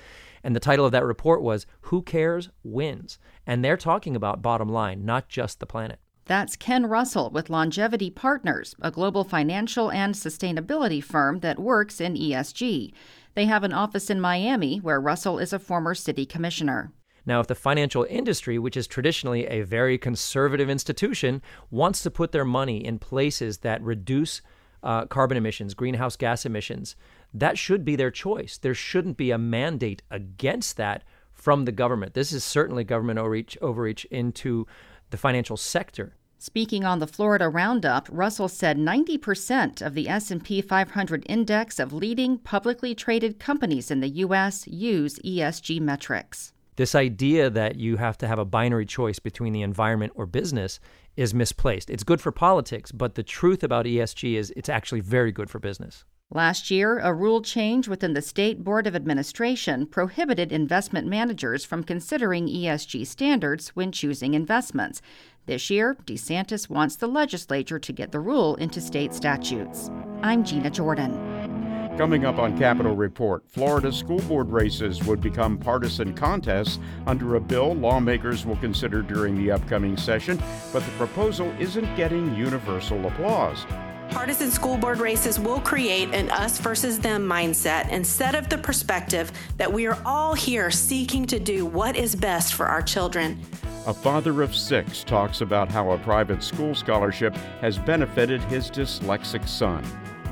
And 0.42 0.56
the 0.56 0.60
title 0.60 0.86
of 0.86 0.92
that 0.92 1.04
report 1.04 1.42
was 1.42 1.66
Who 1.82 2.00
Cares 2.00 2.48
Wins. 2.62 3.18
And 3.46 3.62
they're 3.62 3.76
talking 3.76 4.16
about 4.16 4.40
bottom 4.40 4.70
line, 4.70 5.04
not 5.04 5.28
just 5.28 5.60
the 5.60 5.66
planet. 5.66 5.98
That's 6.28 6.56
Ken 6.56 6.84
Russell 6.84 7.30
with 7.30 7.48
Longevity 7.48 8.10
Partners, 8.10 8.76
a 8.82 8.90
global 8.90 9.24
financial 9.24 9.90
and 9.90 10.14
sustainability 10.14 11.02
firm 11.02 11.40
that 11.40 11.58
works 11.58 12.02
in 12.02 12.16
ESG. 12.16 12.92
They 13.32 13.46
have 13.46 13.64
an 13.64 13.72
office 13.72 14.10
in 14.10 14.20
Miami 14.20 14.76
where 14.76 15.00
Russell 15.00 15.38
is 15.38 15.54
a 15.54 15.58
former 15.58 15.94
city 15.94 16.26
commissioner. 16.26 16.92
Now, 17.24 17.40
if 17.40 17.46
the 17.46 17.54
financial 17.54 18.06
industry, 18.10 18.58
which 18.58 18.76
is 18.76 18.86
traditionally 18.86 19.46
a 19.46 19.62
very 19.62 19.96
conservative 19.96 20.68
institution, 20.68 21.40
wants 21.70 22.02
to 22.02 22.10
put 22.10 22.32
their 22.32 22.44
money 22.44 22.84
in 22.84 22.98
places 22.98 23.58
that 23.58 23.82
reduce 23.82 24.42
uh, 24.82 25.06
carbon 25.06 25.38
emissions, 25.38 25.72
greenhouse 25.72 26.16
gas 26.16 26.44
emissions, 26.44 26.94
that 27.32 27.56
should 27.56 27.86
be 27.86 27.96
their 27.96 28.10
choice. 28.10 28.58
There 28.58 28.74
shouldn't 28.74 29.16
be 29.16 29.30
a 29.30 29.38
mandate 29.38 30.02
against 30.10 30.76
that 30.76 31.04
from 31.32 31.64
the 31.64 31.72
government. 31.72 32.12
This 32.12 32.32
is 32.34 32.44
certainly 32.44 32.84
government 32.84 33.18
overreach, 33.18 33.56
overreach 33.62 34.04
into 34.10 34.66
the 35.08 35.16
financial 35.16 35.56
sector. 35.56 36.14
Speaking 36.40 36.84
on 36.84 37.00
the 37.00 37.08
Florida 37.08 37.48
Roundup, 37.48 38.08
Russell 38.12 38.46
said 38.46 38.78
90% 38.78 39.82
of 39.82 39.94
the 39.94 40.08
S&P 40.08 40.62
500 40.62 41.26
index 41.28 41.80
of 41.80 41.92
leading 41.92 42.38
publicly 42.38 42.94
traded 42.94 43.40
companies 43.40 43.90
in 43.90 43.98
the 43.98 44.08
US 44.08 44.64
use 44.68 45.18
ESG 45.18 45.80
metrics. 45.80 46.52
This 46.76 46.94
idea 46.94 47.50
that 47.50 47.74
you 47.74 47.96
have 47.96 48.16
to 48.18 48.28
have 48.28 48.38
a 48.38 48.44
binary 48.44 48.86
choice 48.86 49.18
between 49.18 49.52
the 49.52 49.62
environment 49.62 50.12
or 50.14 50.26
business 50.26 50.78
is 51.16 51.34
misplaced. 51.34 51.90
It's 51.90 52.04
good 52.04 52.20
for 52.20 52.30
politics, 52.30 52.92
but 52.92 53.16
the 53.16 53.24
truth 53.24 53.64
about 53.64 53.86
ESG 53.86 54.34
is 54.34 54.52
it's 54.56 54.68
actually 54.68 55.00
very 55.00 55.32
good 55.32 55.50
for 55.50 55.58
business. 55.58 56.04
Last 56.30 56.70
year, 56.70 56.98
a 56.98 57.14
rule 57.14 57.40
change 57.40 57.88
within 57.88 58.12
the 58.12 58.20
State 58.20 58.62
Board 58.62 58.86
of 58.86 58.94
Administration 58.94 59.86
prohibited 59.86 60.52
investment 60.52 61.06
managers 61.06 61.64
from 61.64 61.82
considering 61.82 62.46
ESG 62.46 63.06
standards 63.06 63.70
when 63.70 63.92
choosing 63.92 64.34
investments. 64.34 65.00
This 65.48 65.70
year, 65.70 65.96
DeSantis 66.04 66.68
wants 66.68 66.96
the 66.96 67.06
legislature 67.06 67.78
to 67.78 67.90
get 67.90 68.12
the 68.12 68.20
rule 68.20 68.56
into 68.56 68.82
state 68.82 69.14
statutes. 69.14 69.90
I'm 70.20 70.44
Gina 70.44 70.68
Jordan. 70.68 71.96
Coming 71.96 72.26
up 72.26 72.38
on 72.38 72.58
Capitol 72.58 72.94
Report, 72.94 73.44
Florida 73.48 73.90
school 73.90 74.20
board 74.20 74.50
races 74.50 75.02
would 75.04 75.22
become 75.22 75.56
partisan 75.56 76.12
contests 76.12 76.78
under 77.06 77.36
a 77.36 77.40
bill 77.40 77.72
lawmakers 77.72 78.44
will 78.44 78.56
consider 78.56 79.00
during 79.00 79.38
the 79.38 79.50
upcoming 79.50 79.96
session, 79.96 80.36
but 80.70 80.84
the 80.84 80.92
proposal 80.98 81.50
isn't 81.58 81.96
getting 81.96 82.36
universal 82.36 83.06
applause. 83.06 83.64
Partisan 84.10 84.50
school 84.50 84.76
board 84.78 85.00
races 85.00 85.38
will 85.38 85.60
create 85.60 86.12
an 86.14 86.30
us 86.30 86.58
versus 86.58 86.98
them 86.98 87.26
mindset 87.28 87.90
instead 87.90 88.34
of 88.34 88.48
the 88.48 88.56
perspective 88.56 89.30
that 89.58 89.70
we 89.70 89.86
are 89.86 89.98
all 90.04 90.34
here 90.34 90.70
seeking 90.70 91.26
to 91.26 91.38
do 91.38 91.66
what 91.66 91.94
is 91.94 92.16
best 92.16 92.54
for 92.54 92.66
our 92.66 92.80
children. 92.82 93.40
A 93.86 93.92
father 93.92 94.42
of 94.42 94.54
six 94.54 95.04
talks 95.04 95.40
about 95.40 95.70
how 95.70 95.92
a 95.92 95.98
private 95.98 96.42
school 96.42 96.74
scholarship 96.74 97.34
has 97.60 97.78
benefited 97.78 98.42
his 98.44 98.70
dyslexic 98.70 99.46
son. 99.46 99.84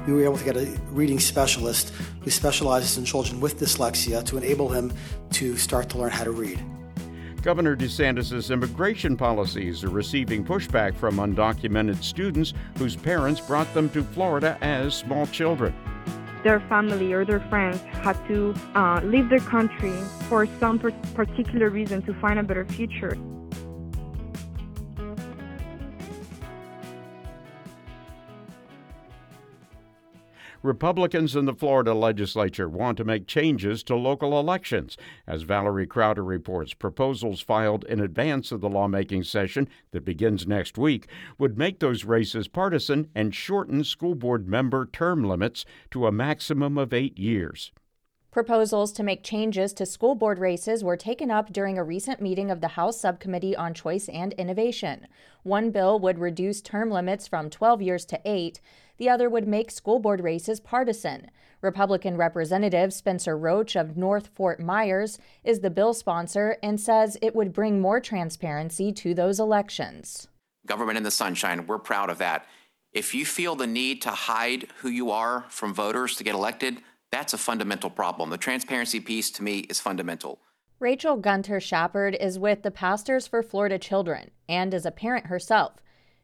We 0.06 0.14
were 0.14 0.25
able 0.25 0.38
to 0.38 0.45
get 0.45 0.56
a 0.56 0.66
reading 0.90 1.21
specialist 1.21 1.92
who 2.23 2.30
specializes 2.30 2.97
in 2.97 3.04
children 3.04 3.40
with 3.40 3.59
dyslexia 3.59 4.25
to 4.26 4.37
enable 4.38 4.68
him 4.68 4.92
to 5.33 5.56
start 5.56 5.88
to 5.90 5.99
learn 5.99 6.11
how 6.11 6.25
to 6.25 6.30
read. 6.30 6.61
Governor 7.46 7.76
DeSantis' 7.76 8.50
immigration 8.50 9.16
policies 9.16 9.84
are 9.84 9.88
receiving 9.88 10.44
pushback 10.44 10.96
from 10.96 11.18
undocumented 11.18 12.02
students 12.02 12.52
whose 12.76 12.96
parents 12.96 13.40
brought 13.40 13.72
them 13.72 13.88
to 13.90 14.02
Florida 14.02 14.58
as 14.62 14.96
small 14.96 15.28
children 15.28 15.72
their 16.42 16.60
family 16.68 17.12
or 17.12 17.24
their 17.24 17.40
friends 17.48 17.80
had 18.04 18.16
to 18.28 18.54
uh, 18.76 19.00
leave 19.02 19.28
their 19.28 19.40
country 19.40 19.92
for 20.28 20.46
some 20.60 20.78
particular 21.14 21.70
reason 21.70 22.00
to 22.02 22.14
find 22.20 22.38
a 22.38 22.42
better 22.42 22.64
future. 22.64 23.18
Republicans 30.66 31.37
in 31.37 31.44
the 31.44 31.54
Florida 31.54 31.94
legislature 31.94 32.68
want 32.68 32.99
to 32.99 33.04
make 33.04 33.26
changes 33.26 33.82
to 33.85 33.94
local 33.94 34.38
elections. 34.38 34.96
As 35.26 35.42
Valerie 35.42 35.87
Crowder 35.87 36.25
reports, 36.25 36.75
proposals 36.75 37.40
filed 37.40 37.85
in 37.85 38.00
advance 38.00 38.50
of 38.50 38.61
the 38.61 38.68
lawmaking 38.68 39.23
session 39.23 39.68
that 39.92 40.04
begins 40.04 40.46
next 40.46 40.76
week 40.76 41.06
would 41.38 41.56
make 41.56 41.78
those 41.78 42.04
races 42.04 42.49
partisan 42.49 43.08
and 43.14 43.35
shorten 43.35 43.85
school 43.85 44.16
board 44.16 44.49
member 44.49 44.87
term 44.87 45.23
limits 45.23 45.64
to 45.92 46.06
a 46.06 46.12
maximum 46.12 46.76
of 46.76 46.92
eight 46.92 47.16
years. 47.16 47.70
Proposals 48.36 48.92
to 48.92 49.02
make 49.02 49.22
changes 49.22 49.72
to 49.72 49.86
school 49.86 50.14
board 50.14 50.38
races 50.38 50.84
were 50.84 50.98
taken 50.98 51.30
up 51.30 51.54
during 51.54 51.78
a 51.78 51.82
recent 51.82 52.20
meeting 52.20 52.50
of 52.50 52.60
the 52.60 52.68
House 52.68 53.00
Subcommittee 53.00 53.56
on 53.56 53.72
Choice 53.72 54.10
and 54.10 54.34
Innovation. 54.34 55.06
One 55.42 55.70
bill 55.70 55.98
would 56.00 56.18
reduce 56.18 56.60
term 56.60 56.90
limits 56.90 57.26
from 57.26 57.48
12 57.48 57.80
years 57.80 58.04
to 58.04 58.20
eight. 58.26 58.60
The 58.98 59.08
other 59.08 59.30
would 59.30 59.48
make 59.48 59.70
school 59.70 60.00
board 60.00 60.22
races 60.22 60.60
partisan. 60.60 61.30
Republican 61.62 62.18
Representative 62.18 62.92
Spencer 62.92 63.38
Roach 63.38 63.74
of 63.74 63.96
North 63.96 64.26
Fort 64.34 64.60
Myers 64.60 65.18
is 65.42 65.60
the 65.60 65.70
bill 65.70 65.94
sponsor 65.94 66.58
and 66.62 66.78
says 66.78 67.16
it 67.22 67.34
would 67.34 67.54
bring 67.54 67.80
more 67.80 68.00
transparency 68.00 68.92
to 68.92 69.14
those 69.14 69.40
elections. 69.40 70.28
Government 70.66 70.98
in 70.98 71.04
the 71.04 71.10
sunshine, 71.10 71.66
we're 71.66 71.78
proud 71.78 72.10
of 72.10 72.18
that. 72.18 72.44
If 72.92 73.14
you 73.14 73.24
feel 73.24 73.56
the 73.56 73.66
need 73.66 74.02
to 74.02 74.10
hide 74.10 74.68
who 74.80 74.90
you 74.90 75.10
are 75.10 75.46
from 75.48 75.72
voters 75.72 76.16
to 76.16 76.24
get 76.24 76.34
elected, 76.34 76.82
that's 77.10 77.32
a 77.32 77.38
fundamental 77.38 77.90
problem. 77.90 78.30
The 78.30 78.38
transparency 78.38 79.00
piece 79.00 79.30
to 79.32 79.42
me 79.42 79.60
is 79.60 79.80
fundamental. 79.80 80.40
Rachel 80.78 81.16
Gunter 81.16 81.58
Shepard 81.58 82.14
is 82.20 82.38
with 82.38 82.62
the 82.62 82.70
Pastors 82.70 83.26
for 83.26 83.42
Florida 83.42 83.78
Children 83.78 84.30
and 84.48 84.75
is 84.75 84.84
a 84.84 84.90
parent 84.90 85.26
herself. 85.26 85.72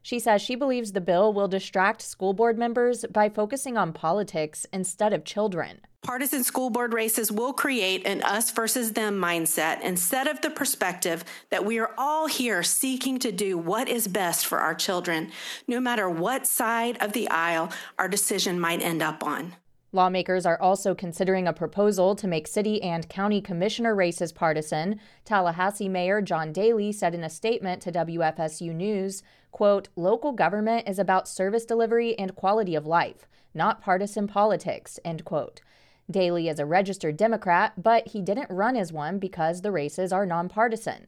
She 0.03 0.19
says 0.19 0.43
she 0.43 0.57
believes 0.57 0.93
the 0.93 1.01
bill 1.01 1.33
will 1.33 1.49
distract 1.49 2.03
school 2.03 2.35
board 2.35 2.59
members 2.59 3.05
by 3.11 3.29
focusing 3.29 3.79
on 3.79 3.93
politics 3.93 4.67
instead 4.73 5.13
of 5.13 5.25
children. 5.25 5.81
Partisan 6.03 6.43
school 6.43 6.69
board 6.69 6.93
races 6.93 7.31
will 7.31 7.53
create 7.53 8.05
an 8.05 8.21
us 8.25 8.51
versus 8.51 8.93
them 8.93 9.21
mindset 9.21 9.81
instead 9.83 10.27
of 10.27 10.41
the 10.41 10.51
perspective 10.51 11.25
that 11.51 11.65
we 11.65 11.79
are 11.79 11.93
all 11.97 12.27
here 12.27 12.65
seeking 12.65 13.21
to 13.21 13.31
do 13.31 13.57
what 13.57 13.89
is 13.89 14.09
best 14.09 14.45
for 14.45 14.59
our 14.59 14.75
children, 14.75 15.31
no 15.69 15.79
matter 15.79 16.11
what 16.11 16.45
side 16.45 17.01
of 17.01 17.13
the 17.13 17.31
aisle 17.31 17.71
our 18.01 18.09
decision 18.09 18.59
might 18.59 18.83
end 18.83 19.01
up 19.01 19.23
on. 19.23 19.55
Lawmakers 19.95 20.47
are 20.47 20.61
also 20.61 20.95
considering 20.95 21.47
a 21.47 21.53
proposal 21.53 22.15
to 22.17 22.27
make 22.27 22.47
city 22.47 22.83
and 22.83 23.11
county 23.11 23.43
commissioner 23.43 23.95
races 23.95 24.33
partisan. 24.33 24.99
Tallahassee 25.27 25.89
Mayor 25.89 26.23
John 26.23 26.51
Dailey 26.51 26.95
said 26.95 27.15
in 27.15 27.23
a 27.23 27.29
statement 27.29 27.83
to 27.83 27.93
WFSU 27.93 28.75
News 28.75 29.23
quote, 29.51 29.89
local 29.95 30.33
government 30.33 30.89
is 30.89 30.99
about 30.99 31.29
service 31.29 31.67
delivery 31.67 32.19
and 32.19 32.35
quality 32.35 32.75
of 32.75 32.87
life, 32.87 33.29
not 33.53 33.83
partisan 33.83 34.27
politics, 34.27 34.99
end 35.05 35.27
quote. 35.27 35.61
Dailey 36.11 36.51
is 36.51 36.59
a 36.59 36.65
registered 36.65 37.19
Democrat, 37.19 37.75
but 37.77 38.09
he 38.09 38.23
didn't 38.23 38.51
run 38.51 38.77
as 38.77 38.95
one 38.95 39.19
because 39.19 39.61
the 39.61 39.71
races 39.71 40.11
are 40.11 40.25
nonpartisan. 40.25 41.07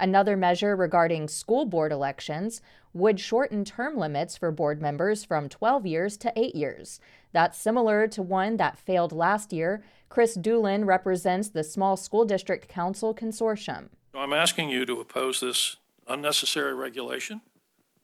Another 0.00 0.36
measure 0.36 0.74
regarding 0.74 1.28
school 1.28 1.64
board 1.64 1.92
elections 1.92 2.60
would 2.94 3.20
shorten 3.20 3.64
term 3.64 3.98
limits 3.98 4.36
for 4.36 4.50
board 4.50 4.80
members 4.80 5.24
from 5.24 5.48
12 5.48 5.84
years 5.84 6.16
to 6.16 6.32
8 6.36 6.54
years. 6.54 7.00
That's 7.32 7.58
similar 7.58 8.06
to 8.08 8.22
one 8.22 8.56
that 8.56 8.78
failed 8.78 9.12
last 9.12 9.52
year. 9.52 9.84
Chris 10.08 10.34
Doolin 10.34 10.84
represents 10.84 11.48
the 11.48 11.64
Small 11.64 11.96
School 11.96 12.24
District 12.24 12.68
Council 12.68 13.14
Consortium. 13.14 13.88
I'm 14.14 14.32
asking 14.32 14.70
you 14.70 14.86
to 14.86 15.00
oppose 15.00 15.40
this 15.40 15.76
unnecessary 16.08 16.72
regulation 16.72 17.40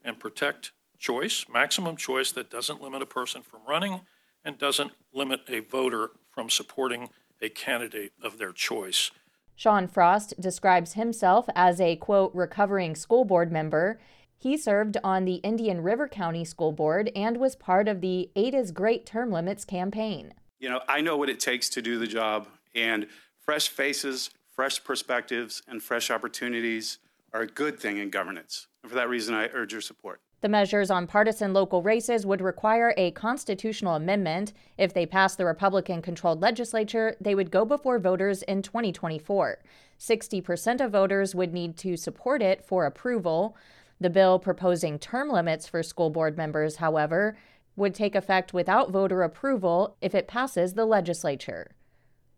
and 0.05 0.19
protect 0.19 0.73
choice, 0.99 1.47
maximum 1.53 1.97
choice 1.97 2.33
that 2.33 2.51
doesn't 2.51 2.83
limit 2.83 3.01
a 3.01 3.07
person 3.07 3.43
from 3.43 3.61
running 3.67 4.01
and 4.45 4.59
doesn't 4.59 4.93
limit 5.15 5.41
a 5.49 5.61
voter 5.61 6.11
from 6.31 6.51
supporting 6.51 7.11
a 7.41 7.49
candidate 7.49 8.13
of 8.23 8.39
their 8.39 8.53
choice. 8.53 9.11
Shawn 9.55 9.87
Frost 9.87 10.35
describes 10.41 10.95
himself 10.95 11.47
as 11.55 11.81
a 11.81 11.97
quote 11.97 12.35
recovering 12.35 12.95
school 12.95 13.25
board 13.25 13.53
member. 13.53 14.01
He 14.41 14.57
served 14.57 14.97
on 15.05 15.27
the 15.27 15.35
Indian 15.35 15.83
River 15.83 16.09
County 16.09 16.47
School 16.47 16.73
Board 16.73 17.13
and 17.15 17.37
was 17.37 17.55
part 17.55 17.87
of 17.87 18.01
the 18.01 18.31
Eight 18.35 18.55
is 18.55 18.73
Great 18.73 19.05
term 19.05 19.31
limits 19.31 19.67
campaign. 19.67 20.33
You 20.59 20.71
know, 20.71 20.81
I 20.89 21.03
know 21.03 21.19
what 21.19 21.29
it 21.29 21.39
takes 21.39 21.69
to 21.71 21.83
do 21.83 21.99
the 21.99 22.07
job, 22.07 22.49
and 22.75 23.07
fresh 23.39 23.69
faces, 23.69 24.31
fresh 24.51 24.83
perspectives, 24.83 25.63
and 25.69 25.83
fresh 25.83 26.11
opportunities 26.11 27.01
are 27.35 27.43
a 27.43 27.47
good 27.47 27.79
thing 27.79 27.99
in 27.99 28.09
governance. 28.09 28.67
And 28.83 28.91
for 28.91 28.97
that 28.97 29.11
reason, 29.11 29.35
I 29.35 29.51
urge 29.53 29.73
your 29.73 29.83
support. 29.83 30.23
The 30.41 30.49
measures 30.49 30.91
on 30.91 31.07
partisan 31.07 31.53
local 31.53 31.83
races 31.83 32.25
would 32.25 32.41
require 32.41 32.95
a 32.97 33.11
constitutional 33.11 33.95
amendment. 33.95 34.55
If 34.79 34.95
they 34.95 35.05
pass 35.05 35.37
the 35.37 35.45
Republican 35.45 36.01
controlled 36.01 36.41
legislature, 36.41 37.15
they 37.21 37.35
would 37.35 37.51
go 37.51 37.67
before 37.67 37.99
voters 37.99 38.43
in 38.45 38.63
2024. 38.63 39.59
60% 39.99 40.81
of 40.81 40.93
voters 40.93 41.35
would 41.35 41.53
need 41.53 41.77
to 41.77 41.95
support 41.95 42.41
it 42.41 42.65
for 42.65 42.87
approval. 42.87 43.55
The 44.01 44.11
bill 44.11 44.39
proposing 44.39 44.99
term 44.99 45.29
limits 45.29 45.69
for 45.69 45.83
school 45.83 46.09
board 46.09 46.37
members, 46.37 46.77
however, 46.77 47.37
would 47.77 47.95
take 47.95 48.15
effect 48.15 48.55
without 48.55 48.91
voter 48.91 49.23
approval 49.23 49.97
if 50.01 50.15
it 50.15 50.27
passes 50.27 50.73
the 50.73 50.87
legislature. 50.87 51.73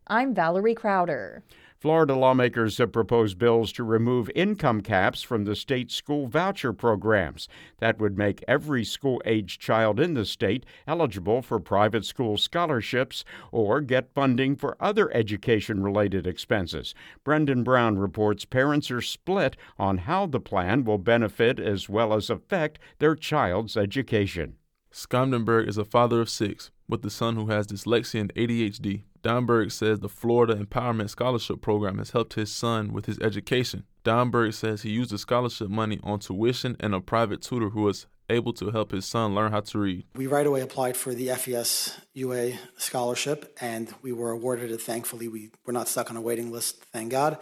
I'm 0.09 0.35
Valerie 0.35 0.75
Crowder. 0.75 1.45
Florida 1.82 2.14
lawmakers 2.14 2.78
have 2.78 2.92
proposed 2.92 3.38
bills 3.38 3.72
to 3.72 3.82
remove 3.82 4.30
income 4.36 4.82
caps 4.82 5.20
from 5.20 5.42
the 5.42 5.56
state 5.56 5.90
school 5.90 6.28
voucher 6.28 6.72
programs. 6.72 7.48
That 7.78 7.98
would 7.98 8.16
make 8.16 8.44
every 8.46 8.84
school 8.84 9.20
aged 9.24 9.60
child 9.60 9.98
in 9.98 10.14
the 10.14 10.24
state 10.24 10.64
eligible 10.86 11.42
for 11.42 11.58
private 11.58 12.04
school 12.04 12.36
scholarships 12.36 13.24
or 13.50 13.80
get 13.80 14.14
funding 14.14 14.54
for 14.54 14.76
other 14.78 15.12
education 15.12 15.82
related 15.82 16.24
expenses. 16.24 16.94
Brendan 17.24 17.64
Brown 17.64 17.98
reports 17.98 18.44
parents 18.44 18.88
are 18.92 19.02
split 19.02 19.56
on 19.76 19.98
how 19.98 20.26
the 20.26 20.38
plan 20.38 20.84
will 20.84 20.98
benefit 20.98 21.58
as 21.58 21.88
well 21.88 22.14
as 22.14 22.30
affect 22.30 22.78
their 23.00 23.16
child's 23.16 23.76
education. 23.76 24.54
Skomdenberg 24.92 25.66
is 25.66 25.78
a 25.78 25.84
father 25.84 26.20
of 26.20 26.30
six 26.30 26.70
with 26.92 27.04
a 27.06 27.11
son 27.11 27.37
who 27.37 27.46
has 27.46 27.66
dyslexia 27.66 28.20
and 28.20 28.34
ADHD. 28.34 29.02
Domberg 29.22 29.72
says 29.72 30.00
the 30.00 30.11
Florida 30.11 30.54
Empowerment 30.54 31.08
Scholarship 31.08 31.62
Program 31.62 31.96
has 31.96 32.11
helped 32.11 32.34
his 32.34 32.52
son 32.52 32.92
with 32.92 33.06
his 33.06 33.18
education. 33.20 33.84
Domberg 34.04 34.52
says 34.52 34.82
he 34.82 34.90
used 34.90 35.11
the 35.11 35.16
scholarship 35.16 35.70
money 35.70 35.99
on 36.02 36.18
tuition 36.18 36.76
and 36.78 36.94
a 36.94 37.00
private 37.00 37.40
tutor 37.40 37.70
who 37.70 37.82
was 37.82 38.06
able 38.28 38.52
to 38.52 38.70
help 38.70 38.90
his 38.90 39.06
son 39.06 39.34
learn 39.34 39.52
how 39.52 39.61
to 39.61 39.78
read. 39.78 40.04
We 40.14 40.26
right 40.26 40.46
away 40.46 40.61
applied 40.61 40.96
for 40.96 41.14
the 41.14 41.28
FES 41.28 41.99
UA 42.12 42.52
scholarship 42.76 43.56
and 43.61 43.94
we 44.02 44.12
were 44.12 44.30
awarded 44.30 44.70
it. 44.70 44.82
Thankfully, 44.82 45.28
we 45.28 45.50
were 45.64 45.72
not 45.72 45.88
stuck 45.88 46.11
on 46.11 46.18
a 46.18 46.20
waiting 46.20 46.52
list, 46.52 46.84
thank 46.92 47.11
God. 47.11 47.38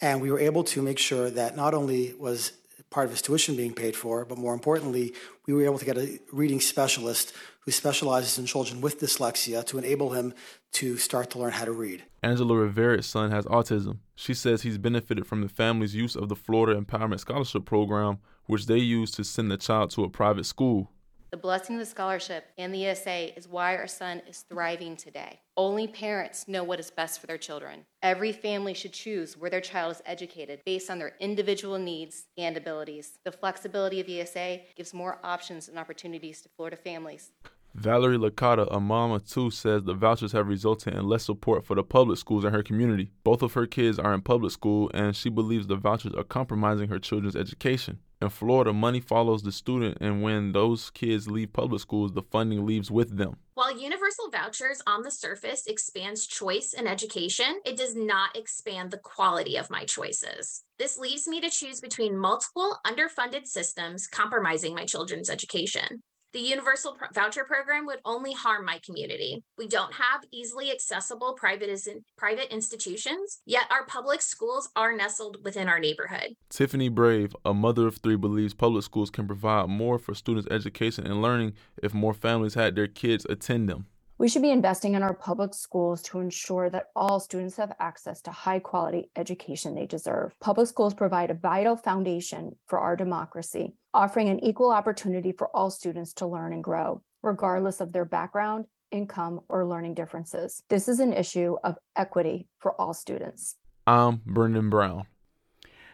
And 0.00 0.20
we 0.20 0.30
were 0.30 0.38
able 0.38 0.62
to 0.64 0.80
make 0.80 0.98
sure 0.98 1.28
that 1.28 1.56
not 1.56 1.74
only 1.74 2.14
was 2.14 2.52
part 2.90 3.06
of 3.06 3.10
his 3.10 3.22
tuition 3.22 3.56
being 3.56 3.72
paid 3.72 3.96
for, 3.96 4.24
but 4.24 4.38
more 4.38 4.54
importantly, 4.54 5.12
we 5.46 5.54
were 5.54 5.64
able 5.64 5.78
to 5.78 5.84
get 5.84 5.96
a 5.96 6.20
reading 6.30 6.60
specialist 6.60 7.32
who 7.62 7.70
specializes 7.70 8.38
in 8.38 8.46
children 8.46 8.80
with 8.80 9.00
dyslexia 9.00 9.64
to 9.66 9.78
enable 9.78 10.10
him 10.10 10.34
to 10.72 10.96
start 10.96 11.30
to 11.30 11.38
learn 11.38 11.52
how 11.52 11.64
to 11.64 11.72
read. 11.72 12.04
Angela 12.22 12.56
Rivera's 12.56 13.06
son 13.06 13.30
has 13.30 13.44
autism. 13.46 13.98
She 14.14 14.34
says 14.34 14.62
he's 14.62 14.78
benefited 14.78 15.26
from 15.26 15.42
the 15.42 15.48
family's 15.48 15.94
use 15.94 16.16
of 16.16 16.28
the 16.28 16.36
Florida 16.36 16.80
Empowerment 16.80 17.20
Scholarship 17.20 17.64
Program, 17.64 18.18
which 18.46 18.66
they 18.66 18.78
use 18.78 19.10
to 19.12 19.24
send 19.24 19.50
the 19.50 19.56
child 19.56 19.90
to 19.92 20.04
a 20.04 20.08
private 20.08 20.44
school. 20.44 20.90
The 21.30 21.36
blessing 21.36 21.76
of 21.76 21.80
the 21.80 21.86
scholarship 21.86 22.46
and 22.58 22.74
the 22.74 22.86
ESA 22.86 23.38
is 23.38 23.48
why 23.48 23.76
our 23.76 23.86
son 23.86 24.22
is 24.28 24.44
thriving 24.48 24.96
today. 24.96 25.40
Only 25.54 25.86
parents 25.86 26.48
know 26.48 26.64
what 26.64 26.80
is 26.80 26.90
best 26.90 27.20
for 27.20 27.26
their 27.26 27.36
children. 27.36 27.84
Every 28.02 28.32
family 28.32 28.72
should 28.72 28.94
choose 28.94 29.36
where 29.36 29.50
their 29.50 29.60
child 29.60 29.92
is 29.92 30.02
educated 30.06 30.62
based 30.64 30.88
on 30.88 30.98
their 30.98 31.12
individual 31.20 31.78
needs 31.78 32.24
and 32.38 32.56
abilities. 32.56 33.18
The 33.24 33.32
flexibility 33.32 34.00
of 34.00 34.08
ESA 34.08 34.60
gives 34.74 34.94
more 34.94 35.18
options 35.22 35.68
and 35.68 35.78
opportunities 35.78 36.40
to 36.40 36.48
Florida 36.56 36.78
families. 36.78 37.32
Valerie 37.74 38.16
Licata, 38.16 38.66
a 38.70 38.80
mom 38.80 39.12
of 39.12 39.26
two, 39.26 39.50
says 39.50 39.82
the 39.82 39.92
vouchers 39.92 40.32
have 40.32 40.48
resulted 40.48 40.94
in 40.94 41.06
less 41.06 41.24
support 41.24 41.66
for 41.66 41.74
the 41.74 41.82
public 41.82 42.18
schools 42.18 42.46
in 42.46 42.52
her 42.54 42.62
community. 42.62 43.10
Both 43.22 43.42
of 43.42 43.52
her 43.52 43.66
kids 43.66 43.98
are 43.98 44.14
in 44.14 44.22
public 44.22 44.52
school, 44.52 44.90
and 44.94 45.14
she 45.14 45.28
believes 45.28 45.66
the 45.66 45.76
vouchers 45.76 46.14
are 46.14 46.24
compromising 46.24 46.88
her 46.88 46.98
children's 46.98 47.36
education. 47.36 47.98
In 48.22 48.30
Florida, 48.30 48.72
money 48.72 49.00
follows 49.00 49.42
the 49.42 49.52
student, 49.52 49.98
and 50.00 50.22
when 50.22 50.52
those 50.52 50.90
kids 50.90 51.30
leave 51.30 51.52
public 51.52 51.80
schools, 51.80 52.12
the 52.12 52.22
funding 52.22 52.64
leaves 52.64 52.90
with 52.90 53.18
them. 53.18 53.36
While 53.54 53.78
universal 53.78 54.30
vouchers 54.30 54.80
on 54.86 55.02
the 55.02 55.10
surface 55.10 55.66
expands 55.66 56.26
choice 56.26 56.72
in 56.72 56.86
education, 56.86 57.60
it 57.66 57.76
does 57.76 57.94
not 57.94 58.34
expand 58.34 58.90
the 58.90 58.98
quality 58.98 59.56
of 59.58 59.68
my 59.68 59.84
choices. 59.84 60.64
This 60.78 60.96
leaves 60.96 61.28
me 61.28 61.38
to 61.42 61.50
choose 61.50 61.78
between 61.78 62.16
multiple 62.16 62.78
underfunded 62.86 63.46
systems 63.46 64.06
compromising 64.06 64.74
my 64.74 64.86
children's 64.86 65.28
education. 65.28 66.02
The 66.32 66.40
universal 66.40 66.96
voucher 67.12 67.44
program 67.44 67.84
would 67.84 68.00
only 68.06 68.32
harm 68.32 68.64
my 68.64 68.80
community. 68.84 69.44
We 69.58 69.68
don't 69.68 69.92
have 69.92 70.24
easily 70.30 70.70
accessible 70.70 71.34
private, 71.34 71.70
private 72.16 72.50
institutions, 72.50 73.42
yet 73.44 73.64
our 73.70 73.84
public 73.84 74.22
schools 74.22 74.70
are 74.74 74.96
nestled 74.96 75.44
within 75.44 75.68
our 75.68 75.78
neighborhood. 75.78 76.36
Tiffany 76.48 76.88
Brave, 76.88 77.36
a 77.44 77.52
mother 77.52 77.86
of 77.86 77.98
three, 77.98 78.16
believes 78.16 78.54
public 78.54 78.82
schools 78.82 79.10
can 79.10 79.26
provide 79.26 79.68
more 79.68 79.98
for 79.98 80.14
students' 80.14 80.48
education 80.50 81.06
and 81.06 81.20
learning 81.20 81.52
if 81.82 81.92
more 81.92 82.14
families 82.14 82.54
had 82.54 82.76
their 82.76 82.86
kids 82.86 83.26
attend 83.28 83.68
them. 83.68 83.86
We 84.22 84.28
should 84.28 84.42
be 84.42 84.50
investing 84.50 84.94
in 84.94 85.02
our 85.02 85.14
public 85.14 85.52
schools 85.52 86.00
to 86.02 86.20
ensure 86.20 86.70
that 86.70 86.90
all 86.94 87.18
students 87.18 87.56
have 87.56 87.74
access 87.80 88.22
to 88.22 88.30
high 88.30 88.60
quality 88.60 89.10
education 89.16 89.74
they 89.74 89.84
deserve. 89.84 90.32
Public 90.38 90.68
schools 90.68 90.94
provide 90.94 91.32
a 91.32 91.34
vital 91.34 91.76
foundation 91.76 92.54
for 92.68 92.78
our 92.78 92.94
democracy, 92.94 93.74
offering 93.92 94.28
an 94.28 94.38
equal 94.38 94.70
opportunity 94.70 95.32
for 95.32 95.48
all 95.48 95.72
students 95.72 96.12
to 96.12 96.28
learn 96.28 96.52
and 96.52 96.62
grow, 96.62 97.02
regardless 97.24 97.80
of 97.80 97.92
their 97.92 98.04
background, 98.04 98.66
income, 98.92 99.40
or 99.48 99.66
learning 99.66 99.94
differences. 99.94 100.62
This 100.70 100.86
is 100.86 101.00
an 101.00 101.12
issue 101.12 101.56
of 101.64 101.74
equity 101.96 102.46
for 102.60 102.80
all 102.80 102.94
students. 102.94 103.56
I'm 103.88 104.20
Brendan 104.24 104.70
Brown. 104.70 105.06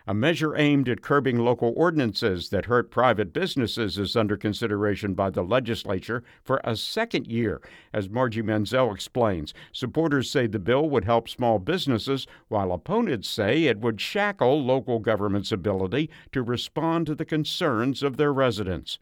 A 0.09 0.15
measure 0.15 0.57
aimed 0.57 0.89
at 0.89 1.03
curbing 1.03 1.37
local 1.37 1.75
ordinances 1.77 2.49
that 2.49 2.65
hurt 2.65 2.91
private 2.91 3.31
businesses 3.35 3.99
is 3.99 4.17
under 4.17 4.39
consideration 4.39 5.13
by 5.13 5.29
the 5.29 5.43
legislature 5.43 6.25
for 6.43 6.63
a 6.65 6.77
second 6.77 7.27
year. 7.27 7.61
As 7.93 8.09
Margie 8.09 8.41
Menzel 8.41 8.91
explains, 8.91 9.53
supporters 9.71 10.31
say 10.31 10.47
the 10.47 10.59
bill 10.59 10.89
would 10.89 11.05
help 11.05 11.29
small 11.29 11.59
businesses, 11.59 12.27
while 12.49 12.73
opponents 12.73 13.29
say 13.29 13.65
it 13.65 13.81
would 13.81 14.01
shackle 14.01 14.65
local 14.65 14.99
government's 14.99 15.53
ability 15.53 16.09
to 16.33 16.43
respond 16.43 17.07
to 17.07 17.15
the 17.15 17.27
concerns 17.27 18.03
of 18.03 18.17
their 18.17 18.33
residents. 18.33 18.99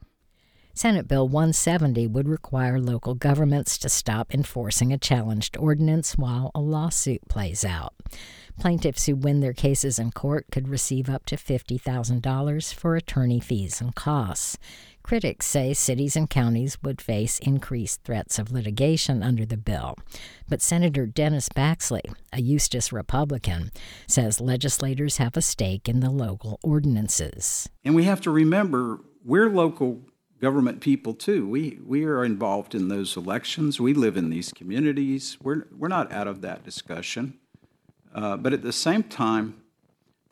Senate 0.76 1.08
Bill 1.08 1.26
170 1.26 2.06
would 2.08 2.28
require 2.28 2.78
local 2.78 3.14
governments 3.14 3.78
to 3.78 3.88
stop 3.88 4.34
enforcing 4.34 4.92
a 4.92 4.98
challenged 4.98 5.56
ordinance 5.56 6.18
while 6.18 6.50
a 6.54 6.60
lawsuit 6.60 7.26
plays 7.28 7.64
out. 7.64 7.94
Plaintiffs 8.60 9.06
who 9.06 9.16
win 9.16 9.40
their 9.40 9.54
cases 9.54 9.98
in 9.98 10.10
court 10.10 10.44
could 10.52 10.68
receive 10.68 11.08
up 11.08 11.24
to 11.26 11.36
$50,000 11.36 12.74
for 12.74 12.94
attorney 12.94 13.40
fees 13.40 13.80
and 13.80 13.94
costs. 13.94 14.58
Critics 15.02 15.46
say 15.46 15.72
cities 15.72 16.14
and 16.14 16.28
counties 16.28 16.76
would 16.82 17.00
face 17.00 17.38
increased 17.38 18.02
threats 18.04 18.38
of 18.38 18.52
litigation 18.52 19.22
under 19.22 19.46
the 19.46 19.56
bill. 19.56 19.96
But 20.46 20.60
Senator 20.60 21.06
Dennis 21.06 21.48
Baxley, 21.48 22.02
a 22.34 22.42
Eustis 22.42 22.92
Republican, 22.92 23.70
says 24.06 24.42
legislators 24.42 25.16
have 25.16 25.38
a 25.38 25.42
stake 25.42 25.88
in 25.88 26.00
the 26.00 26.10
local 26.10 26.60
ordinances. 26.62 27.66
And 27.82 27.94
we 27.94 28.04
have 28.04 28.20
to 28.20 28.30
remember 28.30 29.00
we're 29.24 29.48
local 29.48 30.02
government 30.40 30.80
people 30.80 31.14
too. 31.14 31.48
We 31.48 31.78
we 31.84 32.04
are 32.04 32.24
involved 32.24 32.74
in 32.74 32.88
those 32.88 33.16
elections. 33.16 33.80
We 33.80 33.94
live 33.94 34.16
in 34.16 34.30
these 34.30 34.52
communities. 34.52 35.36
We're 35.42 35.64
we're 35.76 35.88
not 35.88 36.12
out 36.12 36.28
of 36.28 36.40
that 36.42 36.64
discussion. 36.64 37.38
Uh, 38.14 38.36
but 38.36 38.52
at 38.52 38.62
the 38.62 38.72
same 38.72 39.02
time, 39.02 39.62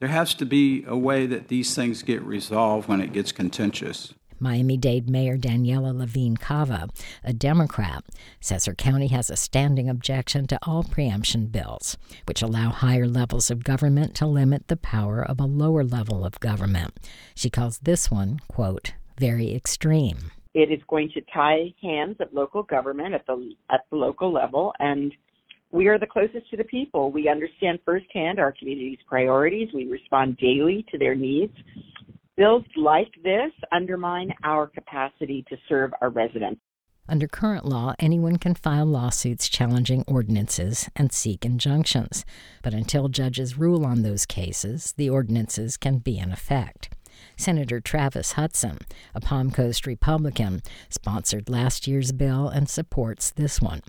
there 0.00 0.08
has 0.08 0.34
to 0.34 0.46
be 0.46 0.84
a 0.86 0.96
way 0.96 1.26
that 1.26 1.48
these 1.48 1.74
things 1.74 2.02
get 2.02 2.22
resolved 2.22 2.88
when 2.88 3.00
it 3.00 3.12
gets 3.12 3.30
contentious. 3.32 4.14
Miami 4.40 4.76
Dade 4.76 5.08
Mayor 5.08 5.38
Daniela 5.38 5.96
Levine 5.96 6.36
Cava, 6.36 6.88
a 7.22 7.32
Democrat, 7.32 8.04
says 8.40 8.66
her 8.66 8.74
county 8.74 9.06
has 9.08 9.30
a 9.30 9.36
standing 9.36 9.88
objection 9.88 10.46
to 10.48 10.58
all 10.62 10.82
preemption 10.82 11.46
bills, 11.46 11.96
which 12.26 12.42
allow 12.42 12.70
higher 12.70 13.06
levels 13.06 13.50
of 13.50 13.64
government 13.64 14.14
to 14.16 14.26
limit 14.26 14.68
the 14.68 14.76
power 14.76 15.22
of 15.22 15.40
a 15.40 15.46
lower 15.46 15.84
level 15.84 16.24
of 16.24 16.40
government. 16.40 16.98
She 17.34 17.48
calls 17.48 17.78
this 17.78 18.10
one, 18.10 18.40
quote, 18.48 18.92
very 19.18 19.54
extreme. 19.54 20.30
It 20.54 20.70
is 20.70 20.80
going 20.88 21.10
to 21.14 21.20
tie 21.32 21.74
hands 21.82 22.16
of 22.20 22.28
local 22.32 22.62
government 22.62 23.14
at 23.14 23.26
the 23.26 23.52
at 23.70 23.80
the 23.90 23.96
local 23.96 24.32
level 24.32 24.72
and 24.78 25.12
we 25.74 25.88
are 25.88 25.98
the 25.98 26.06
closest 26.06 26.48
to 26.50 26.56
the 26.56 26.64
people. 26.64 27.10
We 27.10 27.28
understand 27.28 27.80
firsthand 27.84 28.38
our 28.38 28.52
community's 28.52 29.00
priorities. 29.08 29.70
We 29.74 29.88
respond 29.88 30.36
daily 30.36 30.86
to 30.92 30.98
their 30.98 31.16
needs. 31.16 31.52
Bills 32.36 32.62
like 32.76 33.10
this 33.24 33.50
undermine 33.72 34.32
our 34.44 34.68
capacity 34.68 35.44
to 35.48 35.56
serve 35.68 35.90
our 36.00 36.10
residents. 36.10 36.60
Under 37.08 37.26
current 37.26 37.66
law, 37.66 37.92
anyone 37.98 38.36
can 38.36 38.54
file 38.54 38.86
lawsuits 38.86 39.48
challenging 39.48 40.04
ordinances 40.06 40.88
and 40.94 41.12
seek 41.12 41.44
injunctions. 41.44 42.24
But 42.62 42.72
until 42.72 43.08
judges 43.08 43.58
rule 43.58 43.84
on 43.84 44.02
those 44.02 44.26
cases, 44.26 44.94
the 44.96 45.10
ordinances 45.10 45.76
can 45.76 45.98
be 45.98 46.18
in 46.18 46.30
effect. 46.30 46.88
Senator 47.36 47.80
Travis 47.80 48.34
Hutson, 48.34 48.80
a 49.14 49.20
Palm 49.20 49.50
Coast 49.50 49.86
Republican, 49.86 50.62
sponsored 50.88 51.48
last 51.48 51.86
year's 51.86 52.12
bill 52.12 52.48
and 52.48 52.68
supports 52.68 53.30
this 53.30 53.60
one. 53.60 53.82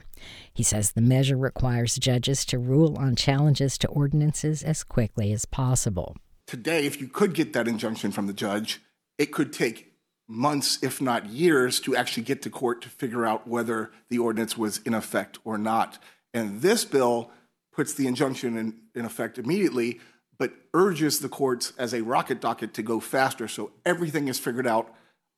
He 0.54 0.64
says 0.64 0.92
the 0.92 1.02
measure 1.02 1.38
requires 1.38 1.96
judges 1.96 2.46
to 2.46 2.58
rule 2.58 2.98
on 2.98 3.16
challenges 3.16 3.78
to 3.80 3.88
ordinances 3.88 4.64
as 4.64 4.84
quickly 4.84 5.32
as 5.32 5.46
possible. 5.46 6.16
Today, 6.48 6.86
if 6.86 7.02
you 7.02 7.08
could 7.08 7.34
get 7.34 7.54
that 7.54 7.68
injunction 7.68 8.12
from 8.12 8.28
the 8.28 8.34
judge, 8.34 8.82
it 9.18 9.32
could 9.32 9.52
take 9.52 9.94
months, 10.28 10.82
if 10.84 11.02
not 11.02 11.28
years, 11.28 11.80
to 11.82 11.96
actually 11.96 12.24
get 12.24 12.42
to 12.44 12.50
court 12.50 12.82
to 12.82 12.90
figure 12.90 13.26
out 13.26 13.48
whether 13.48 13.92
the 14.10 14.20
ordinance 14.20 14.58
was 14.58 14.80
in 14.80 14.94
effect 14.94 15.40
or 15.44 15.58
not. 15.58 16.00
And 16.34 16.62
this 16.62 16.86
bill 16.86 17.32
puts 17.72 17.94
the 17.94 18.08
injunction 18.08 18.58
in, 18.58 18.76
in 18.94 19.06
effect 19.06 19.38
immediately, 19.38 20.00
but 20.38 20.54
urges 20.74 21.20
the 21.20 21.30
courts 21.30 21.74
as 21.78 21.94
a 21.94 22.02
rocket 22.02 22.42
docket 22.42 22.74
to 22.74 22.82
go 22.82 23.00
faster 23.00 23.48
so 23.48 23.72
everything 23.86 24.28
is 24.28 24.40
figured 24.40 24.68
out 24.68 24.94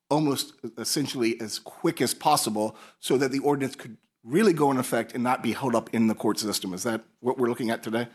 almost 0.10 0.53
essentially 0.77 1.39
as 1.41 1.60
quick 1.60 2.01
as 2.01 2.13
possible 2.13 2.75
so 2.99 3.17
that 3.17 3.31
the 3.31 3.39
ordinance 3.39 3.75
could 3.75 3.97
really 4.23 4.53
go 4.53 4.71
in 4.71 4.77
effect 4.77 5.13
and 5.13 5.23
not 5.23 5.41
be 5.41 5.53
held 5.53 5.75
up 5.75 5.89
in 5.93 6.07
the 6.07 6.15
court 6.15 6.39
system. 6.39 6.73
Is 6.73 6.83
that 6.83 7.03
what 7.19 7.38
we're 7.38 7.49
looking 7.49 7.69
at 7.69 7.83
today? 7.83 8.07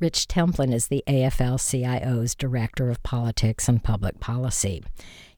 Rich 0.00 0.26
Templin 0.26 0.72
is 0.72 0.88
the 0.88 1.04
AFL 1.06 1.60
CIO's 1.60 2.34
Director 2.34 2.90
of 2.90 3.02
Politics 3.04 3.68
and 3.68 3.82
Public 3.82 4.18
Policy. 4.18 4.82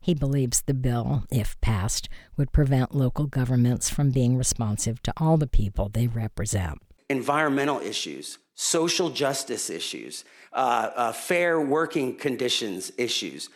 He 0.00 0.14
believes 0.14 0.62
the 0.62 0.74
bill, 0.74 1.24
if 1.30 1.60
passed, 1.60 2.08
would 2.36 2.52
prevent 2.52 2.94
local 2.94 3.26
governments 3.26 3.90
from 3.90 4.10
being 4.10 4.38
responsive 4.38 5.02
to 5.02 5.12
all 5.18 5.36
the 5.36 5.46
people 5.46 5.90
they 5.90 6.06
represent. 6.06 6.78
Environmental 7.10 7.80
issues, 7.80 8.38
social 8.54 9.10
justice 9.10 9.70
issues, 9.70 10.24
uh, 10.52 10.90
uh, 10.94 11.12
fair 11.12 11.60
working 11.60 12.14
conditions 12.16 12.92
issues, 12.96 13.50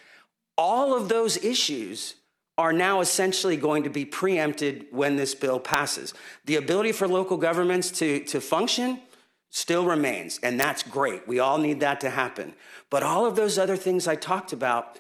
all 0.57 0.95
of 0.95 1.09
those 1.09 1.37
issues 1.45 2.15
are 2.57 2.73
now 2.73 3.01
essentially 3.01 3.57
going 3.57 3.85
to 3.85 3.91
be 3.91 4.05
preempted 4.05 4.87
when 4.91 5.15
this 5.15 5.35
bill 5.35 5.61
passes. 5.61 6.13
The 6.47 6.57
ability 6.57 6.91
for 6.91 7.07
local 7.07 7.37
governments 7.37 7.93
to, 7.93 8.25
to 8.25 8.41
function 8.41 9.01
still 9.51 9.87
remains, 9.87 10.41
and 10.43 10.59
that's 10.59 10.83
great. 10.83 11.27
We 11.29 11.39
all 11.39 11.59
need 11.59 11.81
that 11.81 12.01
to 12.01 12.11
happen. 12.11 12.55
But 12.91 13.05
all 13.05 13.25
of 13.25 13.37
those 13.37 13.59
other 13.59 13.77
things 13.77 14.09
I 14.09 14.17
talked 14.17 14.53
about 14.53 14.99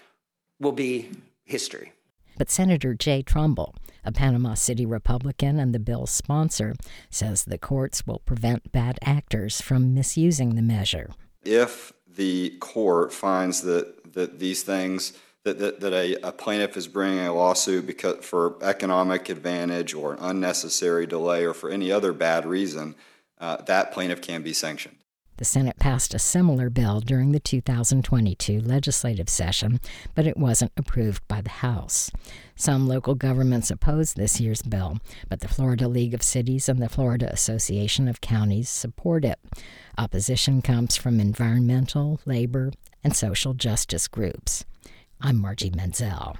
will 0.60 0.72
be 0.72 1.10
history. 1.44 1.92
But 2.38 2.50
Senator 2.50 2.94
Jay 2.94 3.22
Trumbull, 3.22 3.74
a 4.04 4.12
Panama 4.12 4.54
City 4.54 4.86
Republican 4.86 5.58
and 5.58 5.74
the 5.74 5.80
bill's 5.80 6.12
sponsor, 6.12 6.76
says 7.10 7.44
the 7.44 7.58
courts 7.58 8.06
will 8.06 8.20
prevent 8.20 8.70
bad 8.70 8.98
actors 9.02 9.60
from 9.60 9.92
misusing 9.92 10.54
the 10.54 10.62
measure. 10.62 11.10
If 11.42 11.92
the 12.06 12.50
court 12.60 13.12
finds 13.12 13.62
that, 13.62 14.14
that 14.14 14.38
these 14.38 14.62
things 14.62 15.12
that, 15.42 15.58
that, 15.58 15.80
that 15.80 15.92
a, 15.92 16.28
a, 16.28 16.32
plaintiff 16.32 16.76
is 16.76 16.88
bringing 16.88 17.26
a 17.26 17.32
lawsuit 17.32 17.86
because 17.86 18.24
for 18.24 18.56
economic 18.62 19.28
advantage 19.28 19.94
or 19.94 20.12
an 20.12 20.18
unnecessary 20.20 21.06
delay 21.06 21.44
or 21.44 21.54
for 21.54 21.70
any 21.70 21.90
other 21.90 22.12
bad 22.12 22.44
reason, 22.46 22.94
uh, 23.38 23.56
that 23.62 23.92
plaintiff 23.92 24.20
can 24.20 24.42
be 24.42 24.52
sanctioned. 24.52 24.97
The 25.38 25.44
Senate 25.44 25.78
passed 25.78 26.14
a 26.14 26.18
similar 26.18 26.68
bill 26.68 26.98
during 26.98 27.30
the 27.30 27.38
2022 27.38 28.60
legislative 28.60 29.28
session, 29.28 29.78
but 30.16 30.26
it 30.26 30.36
wasn't 30.36 30.72
approved 30.76 31.26
by 31.28 31.40
the 31.40 31.48
House. 31.48 32.10
Some 32.56 32.88
local 32.88 33.14
governments 33.14 33.70
opposed 33.70 34.16
this 34.16 34.40
year's 34.40 34.62
bill, 34.62 34.98
but 35.28 35.38
the 35.38 35.46
Florida 35.46 35.86
League 35.86 36.12
of 36.12 36.24
Cities 36.24 36.68
and 36.68 36.82
the 36.82 36.88
Florida 36.88 37.32
Association 37.32 38.08
of 38.08 38.20
Counties 38.20 38.68
support 38.68 39.24
it. 39.24 39.38
Opposition 39.96 40.60
comes 40.60 40.96
from 40.96 41.20
environmental, 41.20 42.20
labor, 42.24 42.72
and 43.04 43.14
social 43.14 43.54
justice 43.54 44.08
groups. 44.08 44.64
I'm 45.20 45.40
Margie 45.40 45.70
Menzel. 45.70 46.36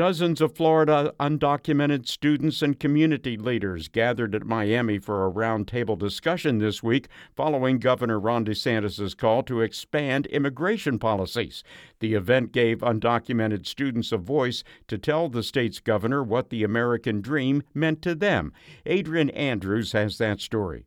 Dozens 0.00 0.40
of 0.40 0.56
Florida 0.56 1.12
undocumented 1.20 2.08
students 2.08 2.62
and 2.62 2.80
community 2.80 3.36
leaders 3.36 3.86
gathered 3.86 4.34
at 4.34 4.46
Miami 4.46 4.98
for 4.98 5.26
a 5.26 5.30
roundtable 5.30 5.98
discussion 5.98 6.56
this 6.56 6.82
week 6.82 7.08
following 7.36 7.78
Governor 7.78 8.18
Ron 8.18 8.46
DeSantis' 8.46 9.14
call 9.14 9.42
to 9.42 9.60
expand 9.60 10.24
immigration 10.28 10.98
policies. 10.98 11.62
The 11.98 12.14
event 12.14 12.52
gave 12.52 12.78
undocumented 12.78 13.66
students 13.66 14.10
a 14.10 14.16
voice 14.16 14.64
to 14.88 14.96
tell 14.96 15.28
the 15.28 15.42
state's 15.42 15.80
governor 15.80 16.24
what 16.24 16.48
the 16.48 16.64
American 16.64 17.20
dream 17.20 17.62
meant 17.74 18.00
to 18.00 18.14
them. 18.14 18.54
Adrian 18.86 19.28
Andrews 19.28 19.92
has 19.92 20.16
that 20.16 20.40
story. 20.40 20.86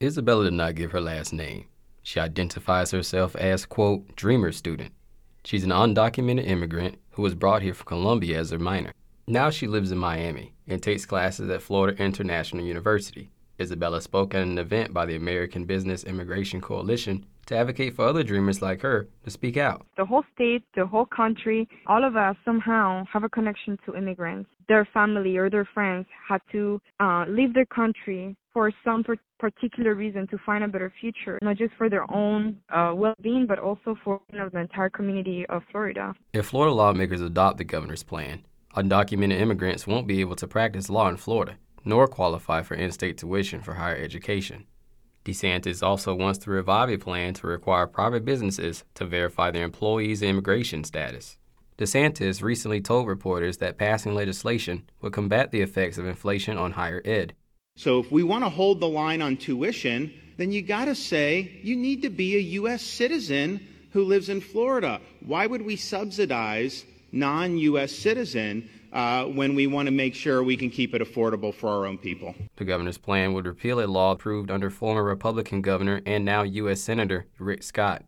Isabella 0.00 0.44
did 0.44 0.52
not 0.52 0.76
give 0.76 0.92
her 0.92 1.00
last 1.00 1.32
name. 1.32 1.66
She 2.04 2.20
identifies 2.20 2.92
herself 2.92 3.34
as, 3.34 3.66
quote, 3.66 4.14
dreamer 4.14 4.52
student. 4.52 4.92
She's 5.44 5.64
an 5.64 5.70
undocumented 5.70 6.46
immigrant 6.46 6.98
who 7.12 7.22
was 7.22 7.34
brought 7.34 7.62
here 7.62 7.74
from 7.74 7.86
Colombia 7.86 8.38
as 8.38 8.52
a 8.52 8.58
minor. 8.58 8.92
Now 9.26 9.50
she 9.50 9.66
lives 9.66 9.92
in 9.92 9.98
Miami 9.98 10.52
and 10.66 10.82
takes 10.82 11.06
classes 11.06 11.48
at 11.50 11.62
Florida 11.62 12.02
International 12.02 12.64
University. 12.64 13.30
Isabella 13.60 14.00
spoke 14.00 14.34
at 14.34 14.42
an 14.42 14.58
event 14.58 14.92
by 14.92 15.06
the 15.06 15.16
American 15.16 15.64
Business 15.64 16.04
Immigration 16.04 16.60
Coalition 16.60 17.24
to 17.46 17.56
advocate 17.56 17.94
for 17.94 18.06
other 18.06 18.22
dreamers 18.22 18.62
like 18.62 18.80
her 18.82 19.08
to 19.24 19.30
speak 19.30 19.56
out. 19.56 19.86
The 19.96 20.04
whole 20.04 20.24
state, 20.34 20.62
the 20.74 20.86
whole 20.86 21.06
country, 21.06 21.68
all 21.86 22.04
of 22.04 22.16
us 22.16 22.36
somehow 22.44 23.04
have 23.12 23.24
a 23.24 23.28
connection 23.28 23.78
to 23.86 23.96
immigrants. 23.96 24.48
Their 24.68 24.88
family 24.94 25.36
or 25.36 25.50
their 25.50 25.68
friends 25.74 26.06
had 26.28 26.40
to 26.52 26.80
uh, 27.00 27.24
leave 27.28 27.52
their 27.52 27.66
country 27.66 28.36
for 28.52 28.70
some 28.84 29.04
particular 29.38 29.94
reason 29.94 30.26
to 30.28 30.38
find 30.44 30.62
a 30.62 30.68
better 30.68 30.92
future, 31.00 31.38
not 31.42 31.56
just 31.56 31.74
for 31.76 31.88
their 31.88 32.10
own 32.12 32.58
uh, 32.72 32.92
well-being, 32.94 33.46
but 33.46 33.58
also 33.58 33.96
for 34.04 34.20
you 34.32 34.38
know, 34.38 34.48
the 34.48 34.60
entire 34.60 34.90
community 34.90 35.44
of 35.48 35.62
Florida. 35.70 36.14
If 36.32 36.46
Florida 36.46 36.74
lawmakers 36.74 37.20
adopt 37.20 37.58
the 37.58 37.64
governor's 37.64 38.02
plan, 38.02 38.44
undocumented 38.76 39.40
immigrants 39.40 39.86
won't 39.86 40.06
be 40.06 40.20
able 40.20 40.36
to 40.36 40.46
practice 40.46 40.88
law 40.88 41.08
in 41.08 41.16
Florida, 41.16 41.56
nor 41.84 42.06
qualify 42.06 42.62
for 42.62 42.74
in-state 42.74 43.18
tuition 43.18 43.62
for 43.62 43.74
higher 43.74 43.96
education. 43.96 44.66
DeSantis 45.24 45.82
also 45.82 46.14
wants 46.14 46.38
to 46.40 46.50
revive 46.50 46.90
a 46.90 46.98
plan 46.98 47.34
to 47.34 47.46
require 47.46 47.86
private 47.86 48.24
businesses 48.24 48.84
to 48.94 49.04
verify 49.04 49.50
their 49.50 49.64
employees' 49.64 50.22
immigration 50.22 50.82
status. 50.82 51.38
DeSantis 51.78 52.42
recently 52.42 52.80
told 52.80 53.06
reporters 53.06 53.58
that 53.58 53.78
passing 53.78 54.14
legislation 54.14 54.82
would 55.00 55.12
combat 55.12 55.50
the 55.50 55.60
effects 55.60 55.98
of 55.98 56.06
inflation 56.06 56.58
on 56.58 56.72
higher 56.72 57.02
ed. 57.04 57.34
So 57.76 58.00
if 58.00 58.12
we 58.12 58.22
want 58.22 58.44
to 58.44 58.50
hold 58.50 58.80
the 58.80 58.88
line 58.88 59.22
on 59.22 59.36
tuition, 59.36 60.12
then 60.36 60.52
you 60.52 60.60
got 60.60 60.86
to 60.86 60.94
say 60.94 61.60
you 61.62 61.76
need 61.76 62.02
to 62.02 62.10
be 62.10 62.36
a 62.36 62.50
U.S. 62.60 62.82
citizen 62.82 63.66
who 63.92 64.04
lives 64.04 64.28
in 64.28 64.40
Florida. 64.40 65.00
Why 65.24 65.46
would 65.46 65.62
we 65.62 65.76
subsidize 65.76 66.84
non 67.12 67.58
U.S. 67.58 67.92
citizen 67.92 68.68
uh, 68.92 69.24
when 69.24 69.54
we 69.54 69.66
want 69.66 69.86
to 69.86 69.92
make 69.92 70.14
sure 70.14 70.42
we 70.42 70.56
can 70.56 70.70
keep 70.70 70.94
it 70.94 71.02
affordable 71.02 71.54
for 71.54 71.68
our 71.68 71.86
own 71.86 71.98
people? 71.98 72.34
The 72.56 72.64
governor's 72.64 72.98
plan 72.98 73.32
would 73.32 73.46
repeal 73.46 73.80
a 73.80 73.86
law 73.86 74.12
approved 74.12 74.50
under 74.50 74.70
former 74.70 75.02
Republican 75.02 75.62
governor 75.62 76.02
and 76.06 76.24
now 76.24 76.42
U.S. 76.42 76.80
Senator 76.80 77.26
Rick 77.38 77.62
Scott. 77.62 78.04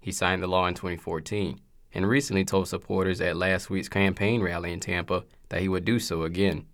He 0.00 0.12
signed 0.12 0.42
the 0.42 0.46
law 0.46 0.66
in 0.66 0.74
2014 0.74 1.60
and 1.92 2.08
recently 2.08 2.44
told 2.44 2.68
supporters 2.68 3.20
at 3.20 3.36
last 3.36 3.70
week's 3.70 3.88
campaign 3.88 4.42
rally 4.42 4.72
in 4.72 4.80
Tampa 4.80 5.24
that 5.48 5.62
he 5.62 5.68
would 5.68 5.84
do 5.84 5.98
so 5.98 6.22
again. 6.22 6.66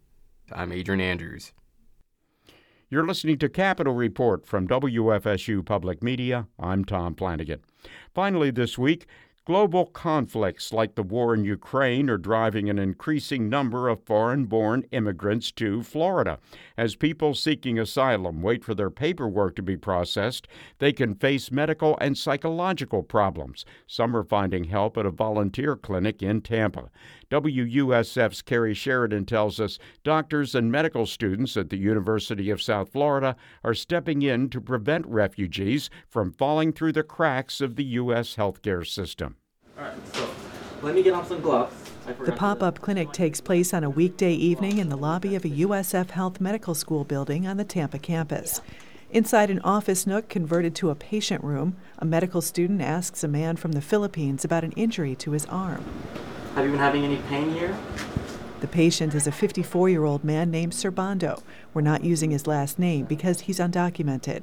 I'm 0.51 0.73
Adrian 0.73 1.01
Andrews. 1.01 1.53
You're 2.91 3.07
listening 3.07 3.39
to 3.39 3.49
Capitol 3.49 3.95
Report 3.95 4.45
from 4.45 4.69
WFSU 4.69 5.65
Public 5.65 6.03
Media. 6.03 6.47
I'm 6.59 6.85
Tom 6.85 7.15
Flanagan. 7.15 7.61
Finally, 8.15 8.51
this 8.51 8.77
week, 8.77 9.07
Global 9.45 9.87
conflicts 9.87 10.73
like 10.73 10.95
the 10.95 11.03
war 11.03 11.35
in 11.35 11.45
Ukraine 11.45 12.09
are 12.09 12.17
driving 12.17 12.71
an 12.71 12.79
increasing 12.79 13.49
number 13.49 13.89
of 13.89 14.05
foreign 14.05 14.45
born 14.45 14.85
immigrants 14.93 15.51
to 15.53 15.83
Florida. 15.83 16.39
As 16.77 16.95
people 16.95 17.35
seeking 17.35 17.77
asylum 17.77 18.41
wait 18.41 18.63
for 18.63 18.73
their 18.73 18.89
paperwork 18.89 19.57
to 19.57 19.63
be 19.63 19.77
processed, 19.77 20.47
they 20.79 20.93
can 20.93 21.17
face 21.17 21.51
medical 21.51 21.99
and 22.01 22.17
psychological 22.17 23.03
problems. 23.03 23.65
Some 23.89 24.17
are 24.17 24.23
finding 24.23 24.63
help 24.63 24.97
at 24.97 25.07
a 25.07 25.11
volunteer 25.11 25.75
clinic 25.75 26.23
in 26.23 26.43
Tampa. 26.43 26.89
WUSF's 27.33 28.43
Kerry 28.43 28.75
Sheridan 28.75 29.25
tells 29.25 29.59
us 29.59 29.79
doctors 30.05 30.55
and 30.55 30.71
medical 30.71 31.07
students 31.07 31.57
at 31.57 31.71
the 31.71 31.79
University 31.79 32.51
of 32.51 32.61
South 32.61 32.93
Florida 32.93 33.37
are 33.65 33.73
stepping 33.73 34.21
in 34.21 34.51
to 34.51 34.61
prevent 34.61 35.07
refugees 35.07 35.89
from 36.11 36.31
falling 36.31 36.75
through 36.75 36.93
the 36.93 37.03
cracks 37.03 37.63
of 37.63 37.77
the 37.77 37.85
U.S. 37.85 38.37
healthcare 38.37 38.87
system. 38.87 39.37
All 39.79 39.85
right, 39.85 40.15
so 40.15 40.29
let 40.83 40.95
me 40.95 41.03
get 41.03 41.15
on 41.15 41.25
some 41.25 41.41
gloves. 41.41 41.75
The 42.21 42.33
pop 42.33 42.63
up 42.63 42.83
clinic 42.83 43.13
takes 43.13 43.41
place 43.41 43.73
on 43.73 43.83
a 43.83 43.89
weekday 43.89 44.35
evening 44.35 44.77
in 44.77 44.91
the 44.91 44.97
lobby 44.97 45.35
of 45.35 45.47
a 45.47 45.49
USF 45.49 46.11
Health 46.11 46.39
Medical 46.39 46.75
School 46.75 47.03
building 47.03 47.47
on 47.47 47.57
the 47.57 47.65
Tampa 47.65 47.99
campus. 47.99 48.61
Inside 49.11 49.49
an 49.49 49.61
office 49.61 50.07
nook 50.07 50.29
converted 50.29 50.75
to 50.75 50.91
a 50.91 50.95
patient 50.95 51.43
room, 51.43 51.77
a 51.99 52.05
medical 52.05 52.43
student 52.43 52.83
asks 52.83 53.25
a 53.25 53.29
man 53.29 53.57
from 53.57 53.73
the 53.73 53.81
Philippines 53.81 54.45
about 54.45 54.65
an 54.65 54.73
injury 54.73 55.15
to 55.17 55.31
his 55.31 55.47
arm. 55.47 55.83
Have 56.55 56.67
you 56.67 56.71
been 56.73 56.81
having 56.81 57.05
any 57.05 57.17
pain 57.31 57.51
here? 57.55 57.75
The 58.61 58.69
patient 58.69 59.15
is 59.15 59.27
a 59.27 59.33
54 59.33 59.89
year 59.89 60.05
old 60.05 60.23
man 60.23 60.51
named 60.51 60.75
Serbando. 60.75 61.43
We're 61.73 61.81
not 61.81 62.05
using 62.05 62.31
his 62.31 62.47
last 62.47 62.79
name 62.79 63.07
because 63.07 63.41
he's 63.41 63.59
undocumented. 63.59 64.43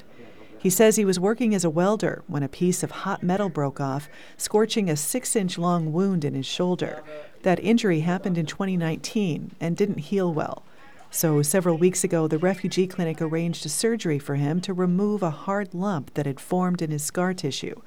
He 0.58 0.72
says 0.72 0.96
he 0.96 1.06
was 1.06 1.20
working 1.20 1.54
as 1.54 1.64
a 1.64 1.70
welder 1.70 2.24
when 2.26 2.42
a 2.42 2.50
piece 2.50 2.82
of 2.82 2.90
hot 2.90 3.22
metal 3.22 3.48
broke 3.48 3.80
off, 3.80 4.10
scorching 4.38 4.90
a 4.90 4.98
six 4.98 5.36
inch 5.36 5.60
long 5.60 5.94
wound 5.94 6.26
in 6.26 6.34
his 6.34 6.48
shoulder. 6.48 7.04
That 7.44 7.64
injury 7.64 8.00
happened 8.00 8.40
in 8.40 8.48
2019 8.48 9.52
and 9.60 9.78
didn't 9.78 10.00
heal 10.00 10.34
well. 10.34 10.64
So, 11.12 11.44
several 11.44 11.78
weeks 11.78 12.04
ago, 12.04 12.28
the 12.28 12.40
refugee 12.40 12.88
clinic 12.88 13.22
arranged 13.22 13.68
a 13.68 13.70
surgery 13.70 14.18
for 14.18 14.34
him 14.34 14.62
to 14.62 14.74
remove 14.74 15.22
a 15.22 15.30
hard 15.30 15.76
lump 15.76 16.16
that 16.16 16.26
had 16.26 16.40
formed 16.40 16.82
in 16.82 16.90
his 16.90 17.04
scar 17.04 17.36
tissue. 17.36 17.80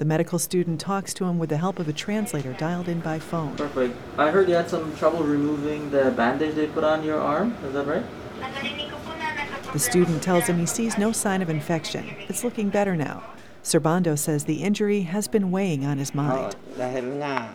The 0.00 0.06
medical 0.06 0.38
student 0.38 0.80
talks 0.80 1.12
to 1.12 1.26
him 1.26 1.38
with 1.38 1.50
the 1.50 1.58
help 1.58 1.78
of 1.78 1.86
a 1.86 1.92
translator 1.92 2.54
dialed 2.54 2.88
in 2.88 3.00
by 3.00 3.18
phone. 3.18 3.54
Perfect. 3.56 3.94
I 4.16 4.30
heard 4.30 4.48
you 4.48 4.54
had 4.54 4.70
some 4.70 4.96
trouble 4.96 5.22
removing 5.22 5.90
the 5.90 6.10
bandage 6.16 6.54
they 6.54 6.68
put 6.68 6.84
on 6.84 7.04
your 7.04 7.20
arm. 7.20 7.54
Is 7.66 7.74
that 7.74 7.84
right? 7.84 8.02
The 9.74 9.78
student 9.78 10.22
tells 10.22 10.46
him 10.46 10.56
he 10.56 10.64
sees 10.64 10.96
no 10.96 11.12
sign 11.12 11.42
of 11.42 11.50
infection. 11.50 12.16
It's 12.30 12.42
looking 12.42 12.70
better 12.70 12.96
now. 12.96 13.22
Serbando 13.62 14.16
says 14.16 14.44
the 14.44 14.62
injury 14.64 15.02
has 15.02 15.28
been 15.28 15.50
weighing 15.50 15.84
on 15.84 15.98
his 15.98 16.14
mind. 16.14 16.56
Ah, 16.56 16.80
dahil 16.80 17.20
nga, 17.20 17.52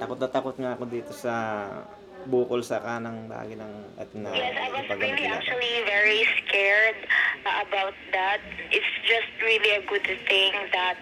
takot 0.00 0.16
na 0.16 0.26
takot 0.32 0.56
nga 0.56 0.72
ako 0.72 0.88
dito 0.88 1.12
sa 1.12 1.68
bukol 2.28 2.60
sa 2.60 2.78
kanang 2.84 3.26
lagi 3.26 3.56
ng 3.56 3.72
at 3.96 4.08
na 4.12 4.28
Yes, 4.36 4.54
I 4.60 4.68
was 4.68 4.86
really 5.00 5.24
actually 5.24 5.82
very 5.88 6.28
scared 6.44 7.00
uh, 7.48 7.64
about 7.64 7.96
that. 8.12 8.44
It's 8.70 8.92
just 9.08 9.32
really 9.40 9.80
a 9.80 9.82
good 9.88 10.04
thing 10.04 10.52
that 10.76 11.00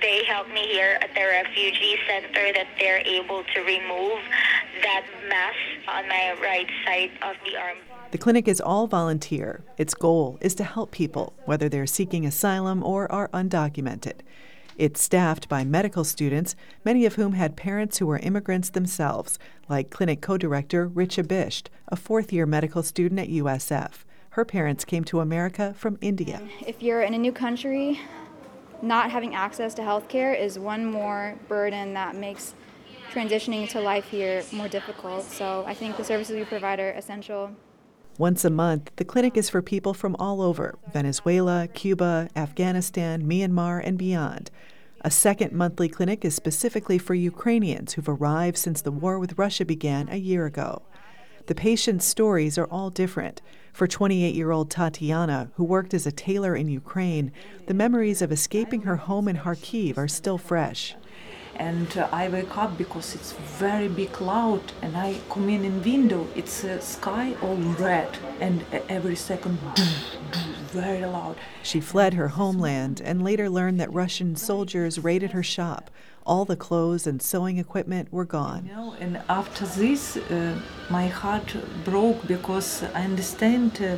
they 0.00 0.24
helped 0.24 0.54
me 0.54 0.64
here 0.70 0.96
at 1.02 1.10
the 1.14 1.26
refugee 1.26 1.98
center 2.06 2.54
that 2.54 2.70
they're 2.78 3.02
able 3.04 3.42
to 3.42 3.58
remove 3.66 4.22
that 4.82 5.04
mass 5.28 5.58
on 5.88 6.08
my 6.08 6.38
right 6.40 6.70
side 6.86 7.10
of 7.22 7.36
the 7.44 7.58
arm. 7.58 7.76
The 8.10 8.18
clinic 8.18 8.48
is 8.48 8.60
all 8.60 8.86
volunteer. 8.86 9.62
Its 9.78 9.94
goal 9.94 10.38
is 10.40 10.54
to 10.56 10.64
help 10.64 10.90
people, 10.90 11.34
whether 11.44 11.68
they're 11.68 11.86
seeking 11.86 12.26
asylum 12.26 12.82
or 12.82 13.10
are 13.12 13.28
undocumented. 13.28 14.22
It's 14.80 15.02
staffed 15.02 15.46
by 15.46 15.62
medical 15.62 16.04
students, 16.04 16.56
many 16.86 17.04
of 17.04 17.16
whom 17.16 17.34
had 17.34 17.54
parents 17.54 17.98
who 17.98 18.06
were 18.06 18.16
immigrants 18.16 18.70
themselves, 18.70 19.38
like 19.68 19.90
clinic 19.90 20.22
co 20.22 20.38
director 20.38 20.88
Richa 20.88 21.22
Bisht, 21.22 21.66
a 21.88 21.96
fourth 21.96 22.32
year 22.32 22.46
medical 22.46 22.82
student 22.82 23.20
at 23.20 23.28
USF. 23.28 24.06
Her 24.30 24.46
parents 24.46 24.86
came 24.86 25.04
to 25.04 25.20
America 25.20 25.74
from 25.76 25.98
India. 26.00 26.40
If 26.66 26.82
you're 26.82 27.02
in 27.02 27.12
a 27.12 27.18
new 27.18 27.30
country, 27.30 28.00
not 28.80 29.10
having 29.10 29.34
access 29.34 29.74
to 29.74 29.82
health 29.82 30.08
care 30.08 30.32
is 30.32 30.58
one 30.58 30.86
more 30.86 31.34
burden 31.46 31.92
that 31.92 32.16
makes 32.16 32.54
transitioning 33.12 33.68
to 33.68 33.82
life 33.82 34.08
here 34.08 34.42
more 34.50 34.68
difficult. 34.68 35.24
So 35.24 35.62
I 35.66 35.74
think 35.74 35.98
the 35.98 36.04
services 36.04 36.34
we 36.34 36.44
provide 36.46 36.80
are 36.80 36.92
essential. 36.92 37.50
Once 38.20 38.44
a 38.44 38.50
month, 38.50 38.90
the 38.96 39.04
clinic 39.04 39.34
is 39.34 39.48
for 39.48 39.62
people 39.62 39.94
from 39.94 40.14
all 40.16 40.42
over 40.42 40.78
Venezuela, 40.92 41.66
Cuba, 41.72 42.28
Afghanistan, 42.36 43.22
Myanmar, 43.22 43.80
and 43.82 43.96
beyond. 43.96 44.50
A 45.00 45.10
second 45.10 45.52
monthly 45.52 45.88
clinic 45.88 46.22
is 46.22 46.34
specifically 46.34 46.98
for 46.98 47.14
Ukrainians 47.14 47.94
who've 47.94 48.06
arrived 48.06 48.58
since 48.58 48.82
the 48.82 48.92
war 48.92 49.18
with 49.18 49.38
Russia 49.38 49.64
began 49.64 50.06
a 50.10 50.16
year 50.16 50.44
ago. 50.44 50.82
The 51.46 51.54
patients' 51.54 52.04
stories 52.04 52.58
are 52.58 52.66
all 52.66 52.90
different. 52.90 53.40
For 53.72 53.86
28 53.86 54.34
year 54.34 54.50
old 54.50 54.70
Tatiana, 54.70 55.50
who 55.54 55.64
worked 55.64 55.94
as 55.94 56.06
a 56.06 56.12
tailor 56.12 56.54
in 56.54 56.68
Ukraine, 56.68 57.32
the 57.68 57.72
memories 57.72 58.20
of 58.20 58.30
escaping 58.30 58.82
her 58.82 58.96
home 58.96 59.28
in 59.28 59.38
Kharkiv 59.38 59.96
are 59.96 60.08
still 60.08 60.36
fresh 60.36 60.94
and 61.56 61.96
uh, 61.96 62.08
I 62.12 62.28
wake 62.28 62.56
up 62.56 62.76
because 62.78 63.14
it's 63.14 63.32
very 63.32 63.88
big 63.88 64.12
cloud 64.12 64.72
and 64.82 64.96
I 64.96 65.18
come 65.28 65.48
in 65.48 65.64
in 65.64 65.82
window 65.82 66.26
it's 66.34 66.64
a 66.64 66.80
sky 66.80 67.34
all 67.42 67.56
red 67.56 68.18
and 68.40 68.64
every 68.88 69.16
second 69.16 69.58
very 70.70 71.04
loud. 71.04 71.36
She 71.62 71.80
fled 71.80 72.14
her 72.14 72.28
homeland 72.28 73.00
and 73.04 73.24
later 73.24 73.50
learned 73.50 73.80
that 73.80 73.92
Russian 73.92 74.36
soldiers 74.36 74.98
raided 74.98 75.32
her 75.32 75.42
shop. 75.42 75.90
All 76.24 76.44
the 76.44 76.56
clothes 76.56 77.06
and 77.06 77.20
sewing 77.20 77.58
equipment 77.58 78.12
were 78.12 78.24
gone. 78.24 78.66
You 78.66 78.76
know, 78.76 78.94
and 79.00 79.20
after 79.28 79.66
this 79.66 80.16
uh, 80.16 80.60
my 80.88 81.08
heart 81.08 81.56
broke 81.84 82.26
because 82.26 82.82
I 82.94 83.02
understand 83.04 83.80
uh, 83.82 83.96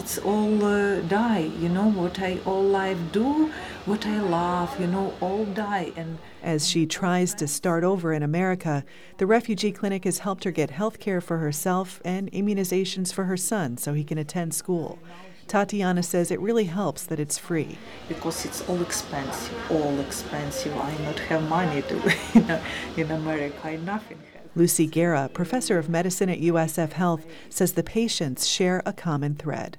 it's 0.00 0.16
all 0.16 0.64
uh, 0.64 0.98
die 1.02 1.50
you 1.60 1.68
know 1.68 1.90
what 1.90 2.18
i 2.20 2.38
all 2.46 2.62
life 2.62 2.98
do 3.12 3.52
what 3.84 4.06
i 4.06 4.18
love 4.18 4.80
you 4.80 4.86
know 4.86 5.12
all 5.20 5.44
die 5.44 5.92
and 5.94 6.16
as 6.42 6.66
she 6.66 6.86
tries 6.86 7.34
to 7.34 7.46
start 7.46 7.84
over 7.84 8.10
in 8.14 8.22
america 8.22 8.82
the 9.18 9.26
refugee 9.26 9.70
clinic 9.70 10.04
has 10.04 10.20
helped 10.20 10.44
her 10.44 10.50
get 10.50 10.70
health 10.70 10.98
care 10.98 11.20
for 11.20 11.36
herself 11.36 12.00
and 12.02 12.32
immunizations 12.32 13.12
for 13.12 13.24
her 13.24 13.36
son 13.36 13.76
so 13.76 13.92
he 13.92 14.02
can 14.02 14.16
attend 14.16 14.54
school 14.54 14.98
Tatiana 15.46 16.04
says 16.04 16.30
it 16.30 16.38
really 16.38 16.66
helps 16.66 17.02
that 17.06 17.18
it's 17.18 17.36
free. 17.36 17.76
Because 18.06 18.44
it's 18.44 18.62
all 18.68 18.80
expensive, 18.80 19.72
all 19.72 19.98
expensive. 19.98 20.72
I 20.78 20.96
not 20.98 21.18
have 21.18 21.42
money 21.48 21.82
to 21.82 21.96
know, 22.46 22.62
in 22.96 23.10
America. 23.10 23.58
I 23.64 23.74
nothing. 23.74 24.18
Lucy 24.54 24.86
Guerra, 24.86 25.28
professor 25.28 25.76
of 25.76 25.88
medicine 25.88 26.28
at 26.28 26.40
USF 26.40 26.92
Health, 26.92 27.26
says 27.48 27.72
the 27.72 27.82
patients 27.82 28.46
share 28.46 28.80
a 28.86 28.92
common 28.92 29.34
thread. 29.34 29.78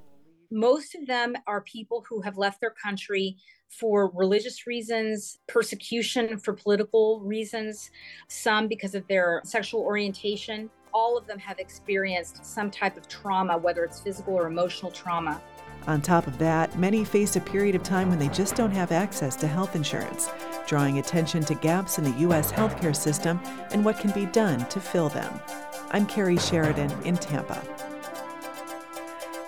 Most 0.51 0.95
of 0.95 1.07
them 1.07 1.33
are 1.47 1.61
people 1.61 2.03
who 2.09 2.19
have 2.21 2.37
left 2.37 2.59
their 2.59 2.71
country 2.83 3.37
for 3.69 4.11
religious 4.13 4.67
reasons, 4.67 5.39
persecution 5.47 6.37
for 6.37 6.51
political 6.51 7.21
reasons, 7.21 7.89
some 8.27 8.67
because 8.67 8.93
of 8.93 9.07
their 9.07 9.41
sexual 9.45 9.79
orientation. 9.79 10.69
All 10.93 11.17
of 11.17 11.25
them 11.25 11.39
have 11.39 11.57
experienced 11.57 12.45
some 12.45 12.69
type 12.69 12.97
of 12.97 13.07
trauma, 13.07 13.57
whether 13.57 13.85
it's 13.85 14.01
physical 14.01 14.33
or 14.33 14.47
emotional 14.47 14.91
trauma. 14.91 15.41
On 15.87 16.01
top 16.01 16.27
of 16.27 16.37
that, 16.39 16.77
many 16.77 17.05
face 17.05 17.37
a 17.37 17.41
period 17.41 17.73
of 17.73 17.81
time 17.81 18.09
when 18.09 18.19
they 18.19 18.27
just 18.27 18.55
don't 18.55 18.71
have 18.71 18.91
access 18.91 19.37
to 19.37 19.47
health 19.47 19.73
insurance, 19.77 20.29
drawing 20.67 20.99
attention 20.99 21.45
to 21.45 21.55
gaps 21.55 21.97
in 21.97 22.03
the 22.03 22.19
U.S. 22.19 22.51
healthcare 22.51 22.95
system 22.95 23.39
and 23.71 23.85
what 23.85 23.99
can 23.99 24.11
be 24.11 24.25
done 24.25 24.67
to 24.67 24.81
fill 24.81 25.07
them. 25.07 25.39
I'm 25.91 26.05
Kerry 26.05 26.37
Sheridan 26.37 26.91
in 27.05 27.15
Tampa. 27.15 27.90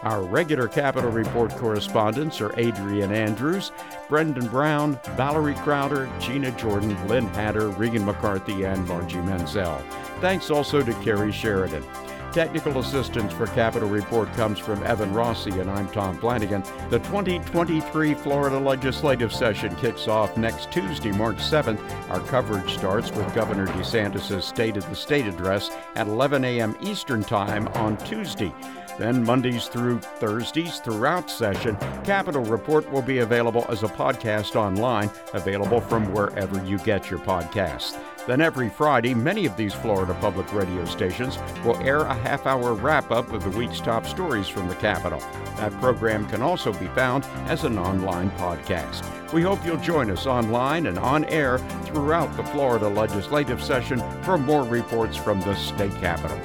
Our 0.04 0.22
regular 0.22 0.68
Capitol 0.68 1.12
Report 1.12 1.50
correspondents 1.52 2.42
are 2.42 2.54
Adrian 2.60 3.13
Andrews, 3.13 3.72
Brendan 4.10 4.48
Brown, 4.48 5.00
Valerie 5.16 5.56
Crowder, 5.56 6.10
Gina 6.20 6.52
Jordan, 6.52 7.08
Lynn 7.08 7.28
Hatter, 7.30 7.70
Regan 7.70 8.04
McCarthy, 8.04 8.66
and 8.66 8.86
Margie 8.86 9.22
Menzel. 9.22 9.78
Thanks 10.20 10.52
also 10.52 10.84
to 10.84 10.94
Kerry 10.96 11.32
Sheridan. 11.32 11.86
Technical 12.34 12.80
assistance 12.80 13.32
for 13.32 13.46
Capitol 13.48 13.88
Report 13.88 14.28
comes 14.34 14.60
from 14.60 14.84
Evan 14.84 15.13
Rossi, 15.13 15.52
and 15.52 15.70
I'm 15.70 15.88
Tom 15.89 16.18
Flanagan. 16.18 16.63
The 16.89 16.98
2023 17.00 18.16
Florida 18.16 18.60
legislative 18.60 19.32
session 19.32 19.74
kicks 19.76 20.08
off 20.08 20.36
next 20.36 20.72
Tuesday, 20.72 21.12
March 21.12 21.38
7th. 21.38 21.80
Our 22.10 22.20
coverage 22.22 22.74
starts 22.74 23.12
with 23.12 23.34
Governor 23.36 23.68
DeSantis' 23.68 24.42
State 24.42 24.76
of 24.76 24.89
the 24.89 24.96
State 24.96 25.28
address 25.28 25.70
at 25.96 26.08
11 26.08 26.44
a.m. 26.44 26.76
Eastern 26.82 27.24
Time 27.24 27.68
on 27.70 27.96
Tuesday. 27.98 28.52
Then, 29.00 29.24
Mondays 29.24 29.68
through 29.68 30.00
Thursdays 30.00 30.80
throughout 30.80 31.30
session, 31.30 31.76
Capitol 32.04 32.44
Report 32.44 32.90
will 32.92 33.02
be 33.02 33.20
available 33.20 33.66
as 33.70 33.84
a 33.84 33.88
podcast 33.88 34.56
online, 34.56 35.10
available 35.34 35.82
from 35.82 36.14
wherever 36.14 36.64
you 36.64 36.78
get 36.80 37.10
your 37.10 37.20
podcasts. 37.20 38.00
Then 38.26 38.40
every 38.40 38.70
Friday, 38.70 39.14
many 39.14 39.46
of 39.46 39.58
these 39.58 39.74
Florida 39.74 40.14
public 40.22 40.52
radio 40.54 40.86
stations 40.86 41.38
will 41.66 41.76
air 41.78 42.02
a 42.02 42.14
half 42.14 42.46
hour 42.46 42.74
wrap 42.74 43.12
up 43.12 43.34
of 43.34 43.44
the 43.44 43.58
week's 43.58 43.82
top 43.82 44.06
stories 44.06 44.48
from 44.48 44.70
the 44.70 44.76
Capitol. 44.76 45.20
That 45.58 45.74
program 45.82 46.26
can 46.28 46.42
also 46.42 46.72
be 46.72 46.88
found 46.88 47.26
as 47.48 47.66
an 47.66 47.78
online 47.78 48.32
podcast. 48.32 49.04
We 49.34 49.42
hope 49.42 49.66
you'll 49.66 49.78
join 49.78 50.10
us 50.10 50.26
online 50.26 50.86
and 50.86 50.98
on 50.98 51.26
air 51.26 51.58
throughout 51.86 52.36
the 52.38 52.44
Florida 52.44 52.88
legislative 52.88 53.62
session 53.62 54.02
for 54.22 54.38
more 54.38 54.64
reports 54.64 55.18
from 55.18 55.42
the 55.42 55.56
state 55.56 55.96
capitol. 55.96 56.40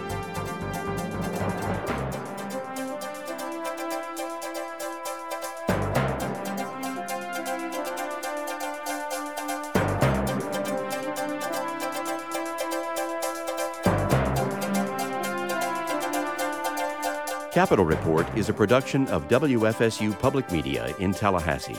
Capitol 17.59 17.85
Report 17.85 18.25
is 18.37 18.49
a 18.49 18.53
production 18.53 19.09
of 19.09 19.27
WFSU 19.27 20.16
Public 20.21 20.49
Media 20.53 20.94
in 21.01 21.12
Tallahassee. 21.12 21.75